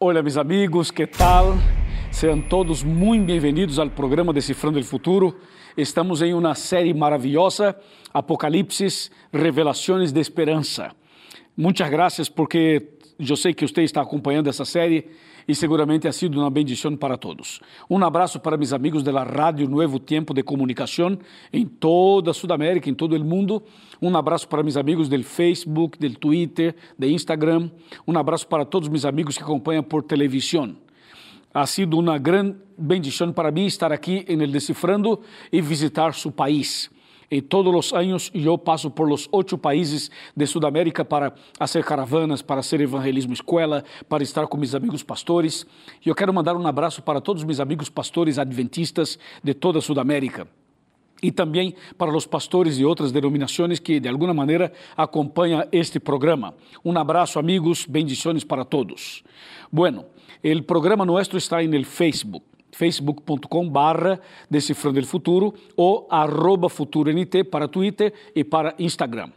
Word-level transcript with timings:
Olá, 0.00 0.22
meus 0.22 0.36
amigos, 0.36 0.92
que 0.92 1.08
tal? 1.08 1.56
Sejam 2.12 2.40
todos 2.40 2.84
muito 2.84 3.26
bem-vindos 3.26 3.80
ao 3.80 3.90
programa 3.90 4.32
Decifrando 4.32 4.78
o 4.78 4.84
Futuro. 4.84 5.36
Estamos 5.76 6.22
em 6.22 6.32
uma 6.34 6.54
série 6.54 6.94
maravilhosa, 6.94 7.74
Apocalipse, 8.14 9.10
Revelações 9.32 10.12
de 10.12 10.20
Esperança. 10.20 10.92
Muitas 11.56 11.90
graças 11.90 12.28
porque 12.28 12.90
eu 13.18 13.34
sei 13.34 13.52
que 13.52 13.66
você 13.66 13.82
está 13.82 14.00
acompanhando 14.00 14.48
essa 14.48 14.64
série 14.64 15.10
e 15.48 15.54
seguramente 15.54 16.06
ha 16.06 16.12
sido 16.12 16.38
uma 16.38 16.50
bendição 16.50 16.94
para 16.94 17.16
todos. 17.16 17.58
Um 17.88 18.04
abraço 18.04 18.38
para 18.38 18.58
meus 18.58 18.74
amigos 18.74 19.02
da 19.02 19.22
Rádio 19.24 19.66
Novo 19.66 19.98
Tempo 19.98 20.34
de 20.34 20.42
Comunicação 20.42 21.18
em 21.50 21.64
toda 21.64 22.32
a 22.32 22.34
Sudamérica, 22.34 22.90
em 22.90 22.94
todo 22.94 23.16
o 23.16 23.24
mundo. 23.24 23.62
Um 24.00 24.14
abraço 24.14 24.46
para 24.46 24.62
meus 24.62 24.76
amigos 24.76 25.08
do 25.08 25.24
Facebook, 25.24 25.98
do 25.98 26.14
Twitter, 26.18 26.76
do 26.98 27.06
Instagram. 27.06 27.70
Um 28.06 28.16
abraço 28.18 28.46
para 28.46 28.66
todos 28.66 28.90
meus 28.90 29.06
amigos 29.06 29.38
que 29.38 29.42
acompanham 29.42 29.82
por 29.82 30.02
televisão. 30.02 30.76
Ha 31.54 31.66
sido 31.66 31.98
uma 31.98 32.18
grande 32.18 32.56
bendição 32.76 33.32
para 33.32 33.50
mim 33.50 33.64
estar 33.64 33.90
aqui 33.90 34.26
em 34.28 34.40
El 34.42 34.50
Decifrando 34.50 35.18
e 35.50 35.62
visitar 35.62 36.12
seu 36.12 36.30
país. 36.30 36.90
E 37.30 37.42
todos 37.42 37.74
os 37.74 37.92
anos 37.92 38.30
eu 38.32 38.56
passo 38.56 38.90
por 38.90 39.10
os 39.12 39.28
oito 39.30 39.58
países 39.58 40.10
de 40.34 40.46
Sudamérica 40.46 41.04
para 41.04 41.34
fazer 41.58 41.84
caravanas, 41.84 42.40
para 42.40 42.60
hacer 42.60 42.80
evangelismo 42.80 43.34
escola, 43.34 43.84
para 44.08 44.22
estar 44.22 44.46
com 44.46 44.56
meus 44.56 44.74
amigos 44.74 45.02
pastores. 45.02 45.66
E 46.04 46.08
eu 46.08 46.14
quero 46.14 46.32
mandar 46.32 46.56
um 46.56 46.66
abraço 46.66 47.02
para 47.02 47.20
todos 47.20 47.44
meus 47.44 47.60
amigos 47.60 47.90
pastores 47.90 48.38
adventistas 48.38 49.18
de 49.44 49.52
toda 49.52 49.78
a 49.78 49.82
Sudamérica. 49.82 50.48
E 51.22 51.30
também 51.30 51.74
para 51.98 52.16
os 52.16 52.26
pastores 52.26 52.76
de 52.76 52.86
outras 52.86 53.12
denominações 53.12 53.78
que 53.78 54.00
de 54.00 54.08
alguma 54.08 54.32
maneira 54.32 54.72
acompanham 54.96 55.66
este 55.70 56.00
programa. 56.00 56.54
Um 56.82 56.96
abraço, 56.96 57.38
amigos, 57.38 57.84
bendições 57.84 58.42
para 58.42 58.64
todos. 58.64 59.22
Bueno, 59.70 60.06
o 60.42 60.62
programa 60.62 61.04
nosso 61.04 61.36
está 61.36 61.62
no 61.62 61.84
Facebook 61.84 62.47
facebook.com 62.78 63.72
Decifrando 64.48 65.00
el 65.00 65.04
Futuro 65.04 65.52
ou 65.76 66.06
arroba 66.08 66.68
FuturoNT 66.68 67.44
para 67.50 67.66
Twitter 67.66 68.12
e 68.34 68.44
para 68.44 68.74
Instagram. 68.78 69.32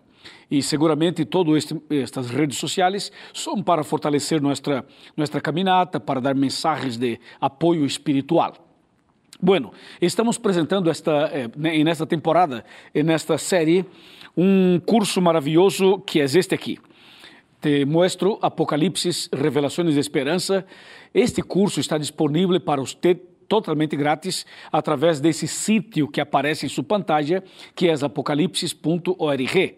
E 0.50 0.62
seguramente 0.62 1.26
todas 1.26 1.74
estas 1.90 2.30
redes 2.30 2.58
sociais 2.58 3.12
são 3.34 3.64
para 3.64 3.84
fortalecer 3.84 4.42
nossa, 4.42 4.86
nossa 5.18 5.42
caminhada, 5.42 6.00
para 6.00 6.22
dar 6.22 6.36
mensagens 6.36 6.98
de 6.98 7.20
apoio 7.40 7.86
espiritual. 7.86 8.54
Bueno, 9.42 9.72
estamos 10.00 10.38
apresentando 10.38 10.92
esta, 10.92 11.32
eh, 11.34 11.50
nesta 11.84 12.06
temporada, 12.06 12.64
nesta 12.94 13.40
série, 13.40 13.84
um 14.38 14.80
curso 14.86 15.20
maravilhoso 15.20 16.00
que 16.06 16.22
é 16.22 16.26
este 16.26 16.54
aqui. 16.54 16.78
Te 17.62 17.86
mostro 17.86 18.40
Apocalipse, 18.42 19.30
Revelações 19.32 19.94
de 19.94 20.00
Esperança. 20.00 20.66
Este 21.14 21.44
curso 21.44 21.80
está 21.80 21.98
disponível 21.98 22.60
para 22.60 22.82
você 22.82 23.22
totalmente 23.52 23.98
grátis 23.98 24.46
através 24.72 25.20
desse 25.20 25.46
sítio 25.46 26.08
que 26.08 26.22
aparece 26.22 26.66
em 26.66 26.70
sua 26.70 26.86
pantalla, 26.86 27.44
que 27.76 27.90
é 27.90 27.94
apocalipsis.org. 27.94 29.76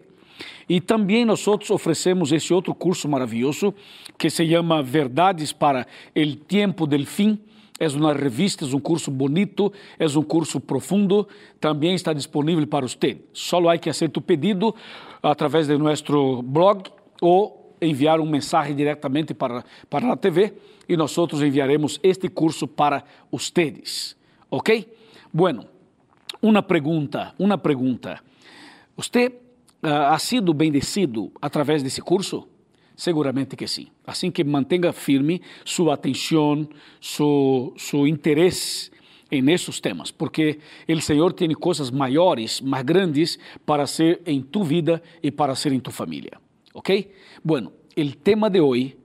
E 0.68 0.80
também 0.80 1.24
nós 1.24 1.44
oferecemos 1.48 2.30
esse 2.30 2.54
outro 2.54 2.72
curso 2.72 3.08
maravilhoso 3.08 3.74
que 4.16 4.30
se 4.30 4.48
chama 4.48 4.80
Verdades 4.80 5.52
para 5.52 5.88
o 6.16 6.36
Tempo 6.36 6.86
del 6.86 7.04
Fim. 7.04 7.36
É 7.80 7.88
uma 7.88 8.12
revista, 8.12 8.64
é 8.64 8.68
um 8.68 8.78
curso 8.78 9.10
bonito, 9.10 9.72
é 9.98 10.06
um 10.06 10.22
curso 10.22 10.60
profundo, 10.60 11.26
também 11.58 11.96
está 11.96 12.12
disponível 12.12 12.64
para 12.68 12.86
você. 12.86 13.22
Só 13.32 13.68
há 13.68 13.76
que 13.76 13.92
fazer 13.92 14.12
o 14.16 14.20
pedido 14.20 14.72
através 15.20 15.66
de 15.66 15.76
nosso 15.76 16.42
blog 16.42 16.84
ou 17.20 17.63
enviar 17.80 18.20
um 18.20 18.26
mensagem 18.26 18.74
diretamente 18.74 19.34
para, 19.34 19.64
para 19.88 20.12
a 20.12 20.16
TV 20.16 20.54
e 20.88 20.96
nós 20.96 21.16
enviaremos 21.42 21.98
este 22.02 22.28
curso 22.28 22.66
para 22.66 23.04
ustedes. 23.30 24.16
¿Ok? 24.50 24.88
Bueno, 25.32 25.66
uma 26.40 26.62
pergunta, 26.62 27.34
uma 27.38 27.58
pergunta. 27.58 28.20
Você 28.96 29.26
uh, 29.82 30.12
ha 30.12 30.18
sido 30.18 30.54
bendecido 30.54 31.32
através 31.40 31.82
desse 31.82 32.00
curso? 32.00 32.46
Seguramente 32.96 33.56
que 33.56 33.66
sim. 33.66 33.88
Assim 34.06 34.30
que 34.30 34.44
mantenha 34.44 34.92
firme 34.92 35.42
sua 35.64 35.94
atenção, 35.94 36.68
seu, 37.00 37.74
seu 37.76 38.06
interesse 38.06 38.90
em 39.30 39.50
esses 39.50 39.80
temas, 39.80 40.10
porque 40.10 40.60
o 40.88 41.00
Senhor 41.00 41.32
tem 41.32 41.52
coisas 41.54 41.90
maiores, 41.90 42.60
mais 42.60 42.84
grandes 42.84 43.38
para 43.66 43.86
ser 43.86 44.20
em 44.24 44.40
tu 44.40 44.62
vida 44.62 45.02
e 45.22 45.30
para 45.30 45.54
ser 45.56 45.72
em 45.72 45.80
tu 45.80 45.90
família. 45.90 46.43
¿Ok? 46.74 46.90
Bueno, 47.42 47.72
el 47.94 48.16
tema 48.18 48.50
de 48.50 48.60
hoy 48.60 48.96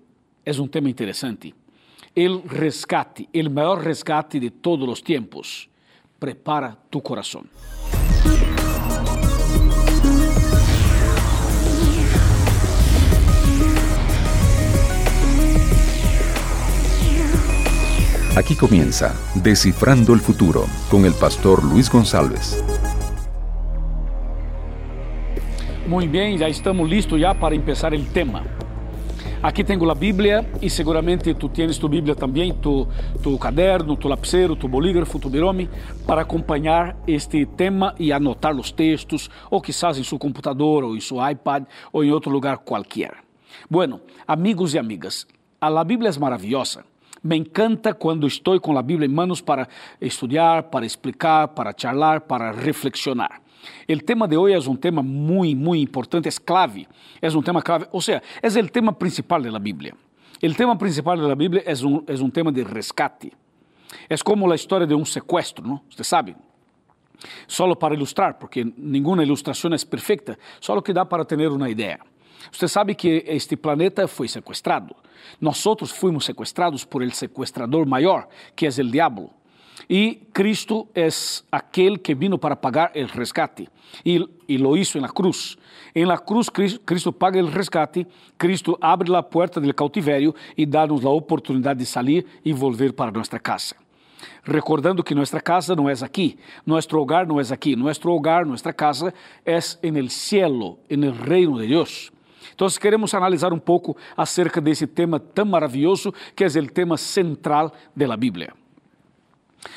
es 0.44 0.58
un 0.58 0.70
tema 0.70 0.90
interesante. 0.90 1.54
El 2.16 2.42
rescate, 2.44 3.30
el 3.32 3.52
mayor 3.52 3.84
rescate 3.84 4.40
de 4.40 4.50
todos 4.50 4.88
los 4.88 5.04
tiempos. 5.04 5.70
Prepara 6.18 6.78
tu 6.90 7.02
corazón. 7.02 7.48
Aquí 18.36 18.56
comienza 18.56 19.16
Descifrando 19.36 20.14
el 20.14 20.22
Futuro 20.22 20.66
con 20.90 21.06
el 21.06 21.14
pastor 21.14 21.64
Luis 21.64 21.92
González. 21.92 22.64
Muito 25.90 26.12
bem, 26.12 26.38
já 26.38 26.48
estamos 26.48 26.88
listos 26.88 27.20
já 27.20 27.34
para 27.34 27.58
começar 27.58 27.92
o 27.92 28.06
tema. 28.14 28.46
Aqui 29.42 29.64
tenho 29.64 29.90
a 29.90 29.96
Bíblia 29.96 30.48
e 30.62 30.70
seguramente 30.70 31.34
tu 31.34 31.50
tens 31.50 31.80
tu 31.80 31.90
Bíblia 31.90 32.14
também, 32.14 32.54
tu, 32.54 32.88
tu 33.24 33.36
caderno, 33.40 33.98
tu 33.98 34.08
lapicero, 34.08 34.56
tu 34.56 34.68
bolígrafo, 34.68 35.18
tu 35.18 35.32
birome, 35.32 35.68
para 36.06 36.22
acompanhar 36.22 36.96
este 37.08 37.44
tema 37.44 37.96
e 37.98 38.14
anotar 38.14 38.56
os 38.56 38.70
textos, 38.70 39.32
ou 39.50 39.60
quizás 39.60 39.98
em 39.98 40.04
seu 40.04 40.20
computador, 40.20 40.84
ou 40.84 40.96
em 40.96 41.00
seu 41.00 41.28
iPad, 41.28 41.64
ou 41.92 42.04
em 42.04 42.12
outro 42.12 42.30
lugar 42.30 42.60
qualquer. 42.60 43.16
Bueno, 43.68 44.00
amigos 44.28 44.76
e 44.76 44.78
amigas, 44.78 45.26
a 45.60 45.84
Bíblia 45.84 46.12
é 46.12 46.20
maravilhosa. 46.20 46.86
Me 47.24 47.36
encanta 47.36 47.96
quando 47.96 48.28
estou 48.28 48.60
com 48.60 48.78
a 48.78 48.84
Bíblia 48.84 49.08
em 49.08 49.12
manos 49.12 49.42
para 49.42 49.68
estudar, 50.00 50.64
para 50.70 50.86
explicar, 50.86 51.48
para 51.48 51.74
charlar, 51.76 52.22
para 52.22 52.52
reflexionar. 52.52 53.42
O 53.90 54.00
tema 54.00 54.28
de 54.28 54.38
hoje 54.38 54.56
é 54.56 54.70
um 54.70 54.76
tema 54.76 55.02
muito, 55.04 55.58
muito 55.58 55.84
importante, 55.84 56.28
é 56.28 56.32
clave, 56.32 56.88
é 57.22 57.30
um 57.30 57.42
tema 57.42 57.62
clave, 57.62 57.88
ou 57.92 58.02
seja, 58.02 58.22
é 58.42 58.48
o 58.48 58.70
tema 58.70 58.94
principal 58.94 59.42
da 59.42 59.60
Bíblia. 59.60 59.94
O 60.42 60.54
tema 60.54 60.76
principal 60.76 61.18
da 61.18 61.36
Bíblia 61.36 61.64
é 61.66 61.74
um, 61.86 62.04
é 62.08 62.14
um 62.24 62.30
tema 62.30 62.52
de 62.52 62.64
rescate. 62.64 63.32
É 64.10 64.16
como 64.18 64.50
a 64.52 64.56
história 64.56 64.88
de 64.88 64.96
um 64.96 65.04
sequestro, 65.04 65.68
não? 65.68 65.82
Você 65.90 66.04
sabe? 66.04 66.36
Só 67.48 67.74
para 67.76 67.94
ilustrar, 67.94 68.36
porque 68.36 68.66
nenhuma 68.78 69.24
ilustração 69.24 69.74
é 69.74 69.78
perfeita, 69.86 70.38
só 70.62 70.80
que 70.82 70.94
dá 70.94 71.06
para 71.06 71.26
ter 71.26 71.36
uma 71.50 71.70
ideia. 71.70 72.00
Você 72.52 72.68
sabe 72.68 72.96
que 72.96 73.24
este 73.28 73.58
planeta 73.58 74.08
foi 74.08 74.28
sequestrado. 74.28 74.96
Nós 75.42 75.62
fomos 75.92 76.26
sequestrados 76.26 76.86
por 76.86 77.04
el 77.04 77.12
sequestrador 77.12 77.86
maior, 77.86 78.30
que 78.56 78.66
é 78.66 78.70
o 78.70 78.84
diabo. 78.90 79.34
E 79.90 80.28
Cristo 80.32 80.88
é 80.94 81.08
aquele 81.52 81.98
que 81.98 82.14
vino 82.14 82.38
para 82.38 82.56
pagar 82.56 82.92
o 82.96 83.18
resgate 83.18 83.68
e, 84.06 84.24
e 84.48 84.58
lo 84.60 84.78
hizo 84.78 85.00
en 85.00 85.02
la 85.02 85.10
cruz. 85.10 85.58
En 85.96 86.08
la 86.08 86.20
cruz 86.20 86.48
Cristo 86.86 87.12
paga 87.12 87.42
o 87.42 87.48
resgate, 87.50 88.06
Cristo 88.38 88.78
abre 88.80 89.16
a 89.16 89.24
porta 89.24 89.60
do 89.60 89.74
cautiverio 89.74 90.36
e 90.56 90.68
dá-nos 90.68 91.04
a 91.04 91.10
oportunidade 91.10 91.80
de 91.80 91.88
sair 91.88 92.24
e 92.46 92.54
volver 92.54 92.94
para 92.94 93.12
nossa 93.12 93.40
casa. 93.40 93.76
Recordando 94.44 95.04
que 95.04 95.16
nossa 95.16 95.42
casa 95.42 95.76
não 95.76 95.90
é 95.90 95.94
aqui, 96.04 96.38
nosso 96.66 96.96
hogar 96.96 97.26
não 97.26 97.40
é 97.40 97.44
aqui, 97.52 97.76
nosso 97.76 98.08
hogar, 98.10 98.46
nossa 98.46 98.72
casa 98.72 99.12
é 99.44 99.58
en 99.82 99.98
el 99.98 100.12
cielo, 100.12 100.78
en 100.88 101.04
el 101.04 101.14
reino 101.14 101.58
de 101.58 101.68
Deus. 101.68 102.12
Então, 102.54 102.68
queremos 102.80 103.14
analisar 103.14 103.54
um 103.54 103.60
pouco 103.60 103.98
acerca 104.16 104.62
desse 104.62 104.86
tema 104.86 105.20
tão 105.20 105.46
maravilhoso 105.46 106.14
que 106.36 106.44
é 106.44 106.48
o 106.48 106.68
tema 106.68 106.98
central 106.98 107.72
da 107.96 108.16
Bíblia. 108.18 108.59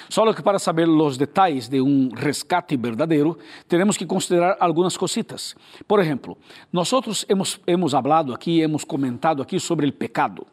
Só 0.09 0.33
que 0.33 0.43
para 0.43 0.59
saber 0.59 0.89
os 0.89 1.17
detalhes 1.17 1.69
de 1.69 1.81
um 1.81 2.11
rescate 2.15 2.77
verdadeiro, 2.77 3.39
temos 3.69 3.97
que 3.97 4.07
considerar 4.07 4.57
algumas 4.61 4.97
cositas. 4.97 5.55
Por 5.87 6.01
exemplo, 6.01 6.39
nós 6.73 6.91
hemos, 7.29 7.61
hemos 7.67 7.95
hablado 7.95 8.33
aqui, 8.33 8.61
hemos 8.61 8.85
comentado 8.85 9.43
aqui 9.43 9.59
sobre 9.59 9.87
o 9.89 9.93
pecado. 9.93 10.47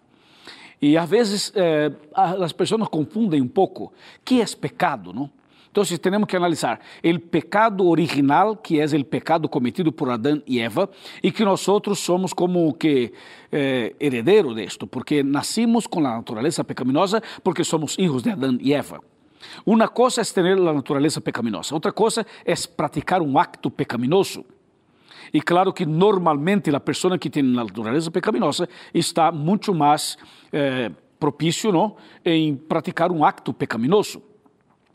E 0.82 0.98
às 0.98 1.10
vezes 1.10 1.52
eh, 1.56 1.92
as 2.14 2.54
pessoas 2.54 2.88
confundem 2.88 3.42
um 3.42 3.48
pouco. 3.48 3.92
que 4.24 4.42
é 4.42 4.46
pecado, 4.60 5.14
não? 5.14 5.30
Então, 5.72 5.84
temos 5.98 6.28
que 6.28 6.36
analisar 6.36 6.80
o 7.04 7.20
pecado 7.20 7.88
original, 7.88 8.56
que 8.56 8.80
é 8.80 8.86
o 8.86 9.06
pecado 9.06 9.48
cometido 9.48 9.92
por 9.92 10.10
Adão 10.10 10.42
e 10.48 10.60
Eva, 10.60 10.90
e 11.22 11.32
que 11.32 11.46
nós 11.46 11.62
somos 11.62 12.34
como 12.34 12.74
que 12.74 13.14
eh, 13.52 13.94
herederos 14.00 14.56
disto, 14.56 14.88
porque 14.88 15.22
nascimos 15.22 15.86
com 15.86 16.00
a 16.00 16.16
natureza 16.18 16.64
pecaminosa, 16.64 17.22
porque 17.44 17.64
somos 17.64 17.96
hijos 18.00 18.24
de 18.24 18.32
Adão 18.32 18.58
e 18.60 18.74
Eva. 18.74 19.00
Uma 19.66 19.88
coisa 19.88 20.22
é 20.22 20.24
ter 20.24 20.46
a 20.46 20.74
natureza 20.74 21.22
pecaminosa, 21.22 21.74
outra 21.74 21.92
coisa 21.92 22.26
é 22.46 22.54
praticar 22.76 23.22
um 23.22 23.38
acto 23.38 23.70
pecaminoso. 23.70 24.46
E 25.34 25.42
claro 25.42 25.72
que 25.72 25.86
normalmente 25.86 26.74
a 26.76 26.80
pessoa 26.80 27.18
que 27.18 27.30
tem 27.30 27.44
a 27.44 27.64
natureza 27.64 28.10
pecaminosa 28.10 28.68
está 28.94 29.32
muito 29.32 29.74
mais 29.74 30.18
eh, 30.52 30.92
propício 31.20 31.72
¿no? 31.72 31.96
em 32.26 32.56
praticar 32.56 33.12
um 33.12 33.24
acto 33.24 33.54
pecaminoso. 33.54 34.24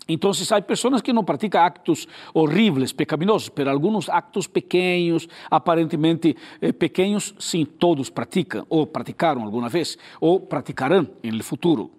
Então, 0.06 0.30
há 0.30 0.60
pessoas 0.60 1.00
que 1.00 1.14
não 1.14 1.24
praticam 1.24 1.62
actos 1.62 2.06
horríveis, 2.34 2.92
pecaminosos, 2.92 3.50
mas 3.56 3.66
alguns 3.66 4.08
actos 4.10 4.46
pequenos, 4.46 5.26
aparentemente 5.50 6.36
eh, 6.60 6.72
pequenos, 6.72 7.34
sim, 7.38 7.64
todos 7.64 8.10
praticam, 8.10 8.66
ou 8.68 8.86
praticaram 8.86 9.42
alguma 9.42 9.68
vez, 9.70 9.96
ou 10.20 10.40
praticarão 10.40 11.08
no 11.22 11.42
futuro. 11.42 11.90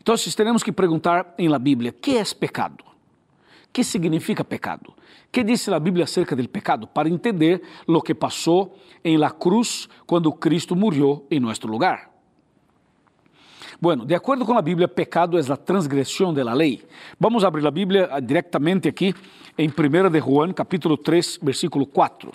Então, 0.00 0.14
temos 0.36 0.62
que 0.62 0.72
perguntar 0.72 1.34
em 1.38 1.48
la 1.48 1.58
Bíblia: 1.58 1.92
que 1.92 2.16
é 2.16 2.24
pecado? 2.38 2.84
que 3.72 3.84
significa 3.84 4.42
pecado? 4.42 4.94
que 5.30 5.44
diz 5.44 5.68
a 5.68 5.78
Bíblia 5.78 6.04
acerca 6.04 6.34
do 6.34 6.48
pecado? 6.48 6.86
Para 6.86 7.08
entender 7.08 7.62
o 7.86 8.00
que 8.00 8.14
passou 8.14 8.76
em 9.04 9.16
la 9.16 9.30
cruz 9.30 9.88
quando 10.06 10.32
Cristo 10.32 10.74
morreu 10.74 11.26
em 11.30 11.38
nosso 11.38 11.66
lugar. 11.66 12.10
Bueno, 13.80 14.04
de 14.04 14.14
acordo 14.14 14.44
com 14.44 14.56
a 14.56 14.62
Bíblia, 14.62 14.88
pecado 14.88 15.38
é 15.38 15.52
a 15.52 15.56
transgressão 15.56 16.34
da 16.34 16.52
lei. 16.52 16.82
Vamos 17.20 17.44
abrir 17.44 17.64
a 17.66 17.70
Bíblia 17.70 18.08
ah, 18.10 18.18
diretamente 18.18 18.88
aqui 18.88 19.14
em 19.56 19.68
1 19.68 20.10
de 20.10 20.20
Juan, 20.20 20.52
capítulo 20.52 20.96
3, 20.96 21.38
versículo 21.42 21.86
4. 21.86 22.32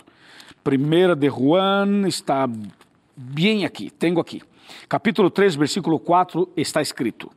1 0.65 1.15
de 1.17 1.29
Juan 1.29 2.07
está 2.07 2.47
bem 3.17 3.65
aqui, 3.65 3.89
tenho 3.89 4.19
aqui. 4.19 4.41
Capítulo 4.87 5.29
3, 5.29 5.57
versículo 5.57 5.99
4 5.99 6.53
está 6.55 6.81
escrito: 6.81 7.31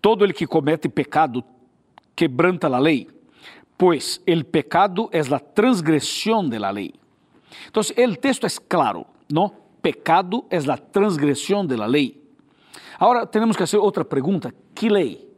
Todo 0.00 0.24
el 0.24 0.34
que 0.34 0.46
comete 0.46 0.88
pecado 0.88 1.44
quebranta 2.14 2.66
a 2.66 2.80
lei, 2.80 3.08
pois 3.76 4.22
el 4.26 4.44
pecado 4.44 5.08
é 5.12 5.20
a 5.20 5.38
transgressão 5.38 6.48
de 6.48 6.58
la 6.58 6.70
lei. 6.70 6.94
Então, 7.68 7.82
o 7.82 8.16
texto 8.16 8.46
é 8.46 8.50
claro, 8.68 9.06
não? 9.30 9.52
Pecado 9.82 10.44
é 10.50 10.58
a 10.58 10.76
transgressão 10.76 11.66
de 11.66 11.76
la 11.76 11.86
lei. 11.86 12.20
Agora 12.98 13.26
temos 13.26 13.56
que 13.56 13.62
fazer 13.62 13.78
outra 13.78 14.04
pergunta: 14.04 14.54
que 14.74 14.88
lei? 14.88 15.28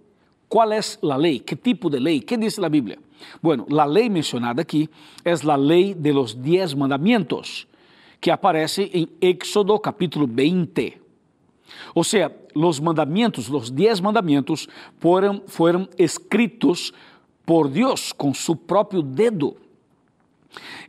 Qual 0.49 0.71
é 0.73 0.79
a 0.79 1.17
lei? 1.17 1.41
Que 1.41 1.57
tipo 1.57 1.91
de 1.91 1.99
lei? 1.99 2.21
Que 2.21 2.37
diz 2.37 2.59
a 2.59 2.69
Bíblia? 2.69 2.99
Bueno, 3.43 3.67
a 3.79 3.85
lei 3.85 4.09
mencionada 4.09 4.63
aqui 4.63 4.89
é 5.25 5.33
a 5.33 5.57
lei 5.57 5.95
de 5.95 6.13
los 6.13 6.41
diez 6.41 6.75
mandamientos, 6.75 7.67
que 8.21 8.31
aparece 8.31 8.91
em 8.93 9.09
Éxodo 9.21 9.79
capítulo 9.81 10.27
20. 10.27 11.06
Ou 11.95 12.05
seja, 12.05 12.33
os 12.55 12.81
mandamentos, 12.81 13.49
os 13.49 13.71
dez 13.71 14.01
mandamentos, 14.01 14.69
foram, 14.99 15.43
foram 15.47 15.89
escritos 15.99 16.93
por 17.45 17.69
Deus 17.69 18.13
com 18.13 18.35
seu 18.35 18.57
próprio 18.57 19.03
dedo. 19.03 19.57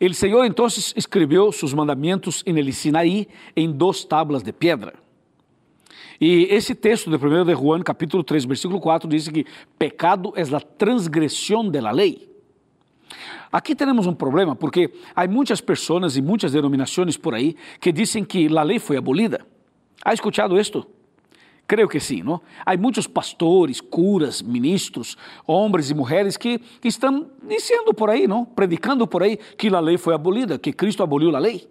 O 0.01 0.13
Senhor 0.13 0.45
então 0.45 0.65
escreveu 0.67 1.51
seus 1.51 1.73
mandamentos 1.73 2.43
em 2.45 2.57
el 2.57 2.71
Sinaí 2.71 3.27
em 3.55 3.71
duas 3.71 4.03
tablas 4.05 4.43
de 4.43 4.53
pedra. 4.53 4.93
E 6.19 6.47
esse 6.49 6.73
texto 6.73 7.09
de 7.09 7.15
1 7.15 7.45
de 7.45 7.53
Juan, 7.53 7.81
capítulo 7.83 8.23
3, 8.23 8.45
versículo 8.45 8.79
4, 8.79 9.07
diz 9.07 9.27
que 9.27 9.45
pecado 9.77 10.33
é 10.35 10.41
a 10.41 10.59
transgressão 10.59 11.69
da 11.69 11.91
lei. 11.91 12.27
Aqui 13.51 13.75
temos 13.75 14.07
um 14.07 14.13
problema 14.13 14.55
porque 14.55 14.91
há 15.15 15.27
muitas 15.27 15.61
pessoas 15.61 16.17
e 16.17 16.21
muitas 16.21 16.51
denominações 16.51 17.17
por 17.17 17.33
aí 17.33 17.55
que 17.79 17.91
dizem 17.91 18.23
que 18.23 18.47
a 18.57 18.63
lei 18.63 18.79
foi 18.79 18.97
abolida. 18.97 19.45
¿Ha 20.07 20.13
escuchado 20.13 20.57
isto? 20.57 20.87
Creio 21.67 21.89
que 21.89 21.99
sim, 21.99 22.23
não? 22.23 22.39
Há 22.65 22.77
muitos 22.77 23.07
pastores, 23.07 23.81
curas, 23.81 24.41
ministros, 24.41 25.17
homens 25.45 25.91
e 25.91 25.93
mulheres 25.93 26.37
que, 26.37 26.59
que 26.59 26.87
dizendo 27.45 27.93
por 27.93 28.09
aí, 28.09 28.25
não? 28.25 28.45
Predicando 28.45 29.05
por 29.05 29.21
aí 29.21 29.35
que 29.35 29.67
a 29.67 29.81
lei 29.81 29.97
foi 29.97 30.13
abolida, 30.13 30.57
que 30.57 30.71
Cristo 30.71 31.03
aboliu 31.03 31.35
a 31.35 31.39
lei. 31.39 31.67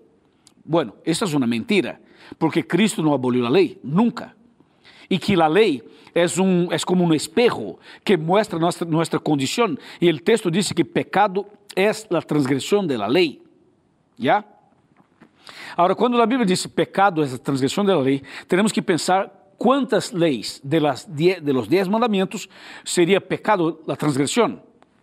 Bueno, 0.62 0.93
essa 1.03 1.25
é 1.25 1.29
uma 1.35 1.47
mentira, 1.47 1.99
porque 2.38 2.62
Cristo 2.62 3.03
não 3.03 3.15
aboliu 3.15 3.47
a 3.47 3.49
lei, 3.49 3.81
nunca. 3.83 4.37
E 5.09 5.19
que 5.19 5.41
a 5.41 5.47
lei 5.47 5.82
é, 6.15 6.27
um, 6.39 6.71
é 6.71 6.79
como 6.81 7.05
um 7.05 7.15
espejo 7.15 7.79
que 8.05 8.19
mostra 8.19 8.59
nossa, 8.59 8.85
nossa 8.85 9.19
condição. 9.19 9.79
E 9.99 10.11
o 10.11 10.21
texto 10.21 10.50
diz 10.50 10.71
que 10.73 10.85
pecado 10.85 11.47
é 11.75 11.89
a 11.89 12.21
transgressão 12.21 12.87
da 12.87 13.06
lei. 13.06 13.41
¿Ya? 14.21 14.44
Agora, 15.76 15.94
quando 15.94 16.20
a 16.20 16.26
Bíblia 16.26 16.46
diz 16.46 16.66
pecado 16.66 17.22
é 17.22 17.26
a 17.26 17.38
transgressão 17.38 17.84
da 17.84 17.98
lei, 17.98 18.22
temos 18.48 18.72
que 18.72 18.82
pensar 18.82 19.31
quantas 19.58 20.12
leis 20.12 20.60
de, 20.62 20.81
las 20.81 21.04
de 21.04 21.52
los 21.52 21.69
dez 21.69 21.88
mandamentos 21.88 22.48
seria 22.84 23.20
pecado 23.20 23.81
a 23.88 23.96
transgressão. 23.96 24.60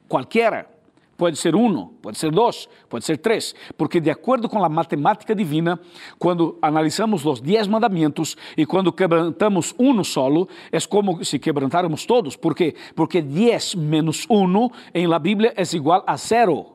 Qualquer. 0.08 0.74
Pode 1.16 1.38
ser 1.38 1.56
um, 1.56 1.86
pode 2.02 2.18
ser 2.18 2.32
dois, 2.32 2.68
pode 2.90 3.06
ser 3.06 3.18
três, 3.20 3.54
porque 3.78 4.02
de 4.02 4.10
acordo 4.10 4.50
com 4.50 4.64
a 4.64 4.68
matemática 4.68 5.36
divina, 5.36 5.80
quando 6.18 6.58
analisamos 6.60 7.24
os 7.24 7.40
dez 7.40 7.68
mandamentos 7.68 8.36
e 8.58 8.66
quando 8.66 8.92
quebrantamos 8.92 9.76
um 9.78 10.04
solo, 10.04 10.50
é 10.72 10.80
como 10.82 11.24
se 11.24 11.38
quebrantáramos 11.38 12.06
todos. 12.06 12.36
Por 12.36 12.56
quê? 12.56 12.76
Porque 12.96 13.22
dez 13.22 13.76
menos 13.76 14.26
um 14.28 14.70
em 14.92 15.06
la 15.06 15.20
Bíblia 15.20 15.54
é 15.56 15.64
igual 15.76 16.04
a 16.08 16.18
zero. 16.18 16.73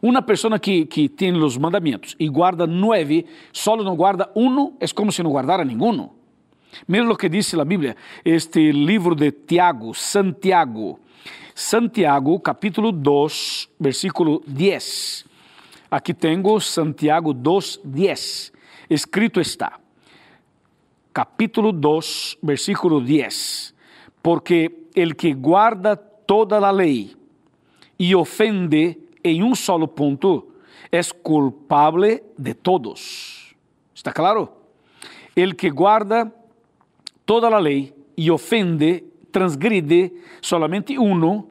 Uma 0.00 0.22
pessoa 0.22 0.58
que, 0.58 0.86
que 0.86 1.08
tem 1.08 1.32
os 1.32 1.56
mandamentos 1.56 2.14
e 2.18 2.28
guarda 2.28 2.66
nove, 2.66 3.26
solo 3.52 3.82
não 3.82 3.96
guarda 3.96 4.30
um, 4.34 4.72
é 4.80 4.86
como 4.88 5.12
se 5.12 5.22
não 5.22 5.30
guardara 5.30 5.64
nenhum. 5.64 6.10
Mira 6.88 7.10
o 7.10 7.16
que 7.16 7.28
diz 7.28 7.52
a 7.54 7.64
Bíblia, 7.64 7.96
este 8.24 8.72
livro 8.72 9.14
de 9.14 9.30
Tiago, 9.30 9.94
Santiago, 9.94 10.98
Santiago, 11.54 12.40
capítulo 12.40 12.90
2, 12.92 13.68
versículo 13.78 14.42
10. 14.46 15.26
Aqui 15.90 16.14
tenho 16.14 16.58
Santiago 16.60 17.34
2, 17.34 17.80
10. 17.84 18.52
Escrito 18.88 19.40
está, 19.40 19.78
capítulo 21.12 21.72
2, 21.72 22.38
versículo 22.42 23.00
10. 23.00 23.74
Porque 24.22 24.86
el 24.94 25.14
que 25.14 25.34
guarda 25.34 25.96
toda 25.96 26.56
a 26.56 26.70
lei 26.70 27.14
e 27.98 28.14
ofende 28.14 28.98
em 29.24 29.42
um 29.42 29.54
solo 29.54 29.88
ponto 29.88 30.52
é 30.90 31.00
culpável 31.22 32.20
de 32.36 32.54
todos. 32.54 33.54
¿Está 33.94 34.12
claro? 34.12 34.52
El 35.34 35.56
que 35.56 35.70
guarda 35.70 36.32
toda 37.24 37.48
a 37.48 37.58
lei 37.58 37.94
e 38.16 38.30
ofende 38.30 39.04
transgride 39.30 40.12
solamente 40.42 40.98
uno, 40.98 41.48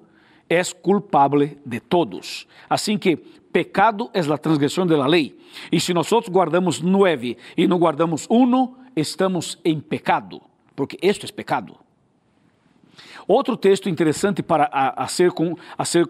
é 0.47 0.61
culpável 0.81 1.57
de 1.65 1.79
todos. 1.79 2.47
Assim 2.69 2.97
que 2.97 3.17
pecado 3.17 4.09
é 4.13 4.19
a 4.19 4.37
transgressão 4.37 4.85
da 4.85 5.07
lei. 5.07 5.37
E 5.71 5.79
se 5.79 5.93
nós 5.93 6.09
guardamos 6.29 6.81
nove 6.81 7.37
e 7.57 7.67
não 7.67 7.77
guardamos 7.79 8.27
uno, 8.29 8.77
estamos 8.95 9.57
em 9.63 9.79
pecado, 9.79 10.41
porque 10.75 10.97
isto 11.01 11.25
é 11.25 11.31
pecado. 11.31 11.77
Outro 13.27 13.55
texto 13.55 13.89
interessante 13.89 14.43
para 14.43 14.69
a, 14.71 15.03
a 15.03 15.07
ser, 15.07 15.31
com, 15.31 15.55
a 15.77 15.85
ser 15.85 16.07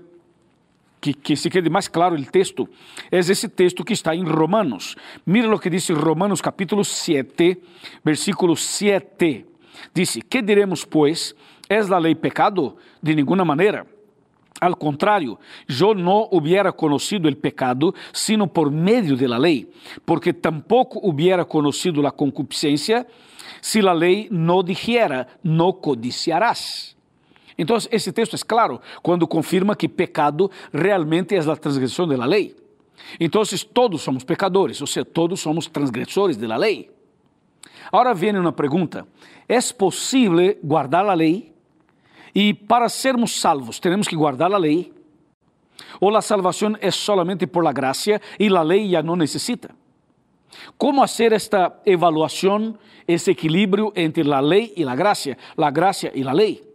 que, 1.02 1.14
que, 1.14 1.36
se 1.36 1.50
quede 1.50 1.70
mais 1.70 1.88
claro 1.88 2.16
o 2.16 2.26
texto, 2.26 2.70
é 3.12 3.18
esse 3.18 3.50
texto 3.50 3.84
que 3.84 3.94
está 3.94 4.16
em 4.16 4.24
Romanos. 4.24 4.96
Mira 5.26 5.54
o 5.54 5.60
que 5.60 5.70
diz 5.70 5.90
Romanos 5.90 6.42
capítulo 6.42 6.86
7, 6.86 7.60
versículo 8.06 8.56
7. 8.56 9.46
Dice, 9.94 10.22
que 10.22 10.42
diremos, 10.42 10.86
pois? 10.86 11.36
¿Es 11.68 11.90
la 11.90 12.00
lei 12.00 12.14
pecado? 12.14 12.78
De 13.02 13.16
nenhuma 13.16 13.44
maneira. 13.44 13.88
Al 14.60 14.78
contrario, 14.78 15.40
yo 15.68 15.96
no 15.96 16.28
hubiera 16.30 16.72
conocido 16.72 17.28
el 17.28 17.36
pecado 17.36 17.96
sino 18.12 18.46
por 18.46 18.70
medio 18.70 19.16
de 19.18 19.28
la 19.28 19.40
porque 20.06 20.34
tampoco 20.34 21.00
hubiera 21.02 21.46
conocido 21.46 22.00
la 22.00 22.12
concupiscencia 22.12 23.08
si 23.60 23.82
la 23.82 23.96
ley 23.96 24.28
no 24.30 24.62
dijera, 24.62 25.28
no 25.42 25.80
codiciarás. 25.80 26.96
Então, 27.58 27.78
esse 27.92 28.12
texto 28.12 28.36
é 28.36 28.40
claro 28.40 28.82
quando 29.02 29.28
confirma 29.28 29.76
que 29.76 29.88
pecado 29.88 30.50
realmente 30.74 31.36
é 31.36 31.40
a 31.40 31.56
transgressão 31.56 32.08
da 32.08 32.26
lei. 32.26 32.56
Então, 33.20 33.42
todos 33.74 34.02
somos 34.02 34.24
pecadores, 34.24 34.80
ou 34.82 34.88
seja, 34.88 35.06
todos 35.06 35.40
somos 35.40 35.68
transgressores 35.68 36.38
da 36.38 36.56
lei. 36.56 36.90
Agora 37.92 38.14
vem 38.14 38.38
uma 38.38 38.52
pergunta: 38.52 39.08
é 39.48 39.60
possível 39.78 40.58
guardar 40.64 41.06
a 41.06 41.14
lei? 41.14 41.52
E 42.34 42.54
para 42.54 42.88
sermos 42.88 43.40
salvos, 43.40 43.80
temos 43.80 44.08
que 44.08 44.16
guardar 44.16 44.54
a 44.54 44.58
lei? 44.58 44.94
Ou 46.00 46.16
a 46.16 46.22
salvação 46.22 46.76
é 46.80 46.90
solamente 46.90 47.46
por 47.46 47.64
la 47.64 47.74
gracia 47.74 48.22
e 48.40 48.48
a 48.48 48.62
lei 48.62 48.90
já 48.90 49.04
não 49.04 49.16
necessita? 49.16 49.76
Como 50.78 51.02
fazer 51.02 51.34
esta 51.34 51.74
evaluação, 51.86 52.78
esse 53.08 53.32
equilíbrio 53.32 53.92
entre 53.96 54.32
a 54.32 54.40
lei 54.40 54.74
e 54.78 54.84
a 54.84 54.96
graça, 54.96 55.38
a 55.58 55.70
graça 55.70 56.12
e 56.14 56.24
a 56.24 56.32
lei? 56.32 56.71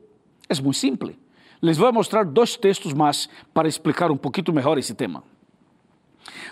É 0.49 0.55
muito 0.61 0.77
simples. 0.77 1.17
Les 1.63 1.77
vou 1.77 1.93
mostrar 1.93 2.25
dois 2.25 2.57
textos 2.57 2.93
mais 2.93 3.29
para 3.53 3.69
explicar 3.69 4.11
um 4.11 4.17
pouquinho 4.17 4.53
melhor 4.53 4.79
esse 4.79 4.95
tema. 4.95 5.23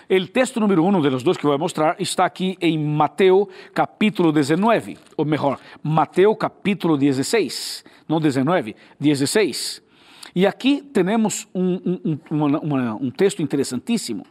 O 0.09 0.27
texto 0.27 0.59
número 0.59 0.85
um 0.85 1.01
de 1.01 1.09
los 1.09 1.37
que 1.37 1.45
vou 1.45 1.57
mostrar 1.57 1.95
está 1.99 2.25
aqui 2.25 2.57
em 2.61 2.77
Mateus 2.77 3.47
capítulo 3.73 4.31
19, 4.31 4.97
ou 5.17 5.25
melhor, 5.25 5.59
Mateus 5.81 6.37
capítulo 6.39 6.97
16, 6.97 7.83
não 8.07 8.19
19, 8.19 8.75
16. 8.99 9.81
E 10.35 10.45
aqui 10.45 10.81
temos 10.81 11.47
um, 11.53 11.79
um 13.01 13.11
texto 13.11 13.41
interessantíssimo. 13.41 14.25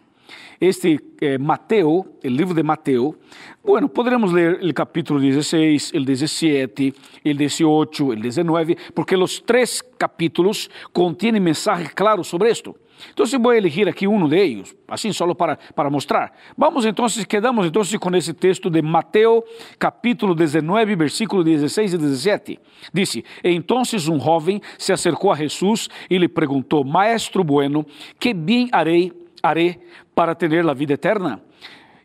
Este 0.61 1.01
eh, 1.21 1.39
Mateo, 1.39 2.07
o 2.25 2.29
livro 2.29 2.55
de 2.55 2.63
Mateo, 2.63 3.17
bueno, 3.65 3.89
poderemos 3.89 4.33
ler 4.33 4.63
o 4.63 4.75
capítulo 4.75 5.21
16, 5.21 5.93
o 5.95 6.01
17, 6.05 6.95
o 7.25 7.35
18, 7.35 8.07
o 8.07 8.17
19, 8.17 8.77
porque 8.95 9.17
os 9.17 9.41
três 9.41 9.83
capítulos 9.99 10.69
contêm 10.93 11.39
mensajes 11.41 11.89
claros 11.89 12.27
sobre 12.27 12.51
esto. 12.51 12.75
Então, 13.13 13.27
vou 13.41 13.53
elegir 13.53 13.89
aqui 13.89 14.07
um 14.07 14.29
de 14.29 14.37
ellos, 14.37 14.75
assim 14.89 15.13
só 15.13 15.33
para, 15.35 15.59
para 15.75 15.91
mostrar. 15.91 16.33
Vamos 16.57 16.87
então, 16.87 17.07
quedamos 17.29 17.67
então 17.67 17.83
com 18.01 18.17
esse 18.17 18.33
texto 18.33 18.71
de 18.71 18.81
Mateo, 18.81 19.45
capítulo 19.79 20.35
19, 20.35 20.97
versículo 20.97 21.45
16 21.45 21.95
e 21.95 21.99
17. 21.99 22.59
Disse: 22.93 23.25
Então 23.43 23.83
um 24.09 24.21
jovem 24.21 24.61
se 24.79 24.93
acercou 24.93 25.33
a 25.33 25.37
Jesus 25.37 25.89
e 26.09 26.19
lhe 26.19 26.29
perguntou: 26.29 26.85
Maestro 26.85 27.45
bueno, 27.45 27.85
que 28.19 28.33
bem 28.33 28.69
harei, 28.73 29.13
haré 29.45 29.79
para 30.15 30.35
ter 30.35 30.69
a 30.69 30.75
vida 30.75 30.95
eterna? 30.95 31.43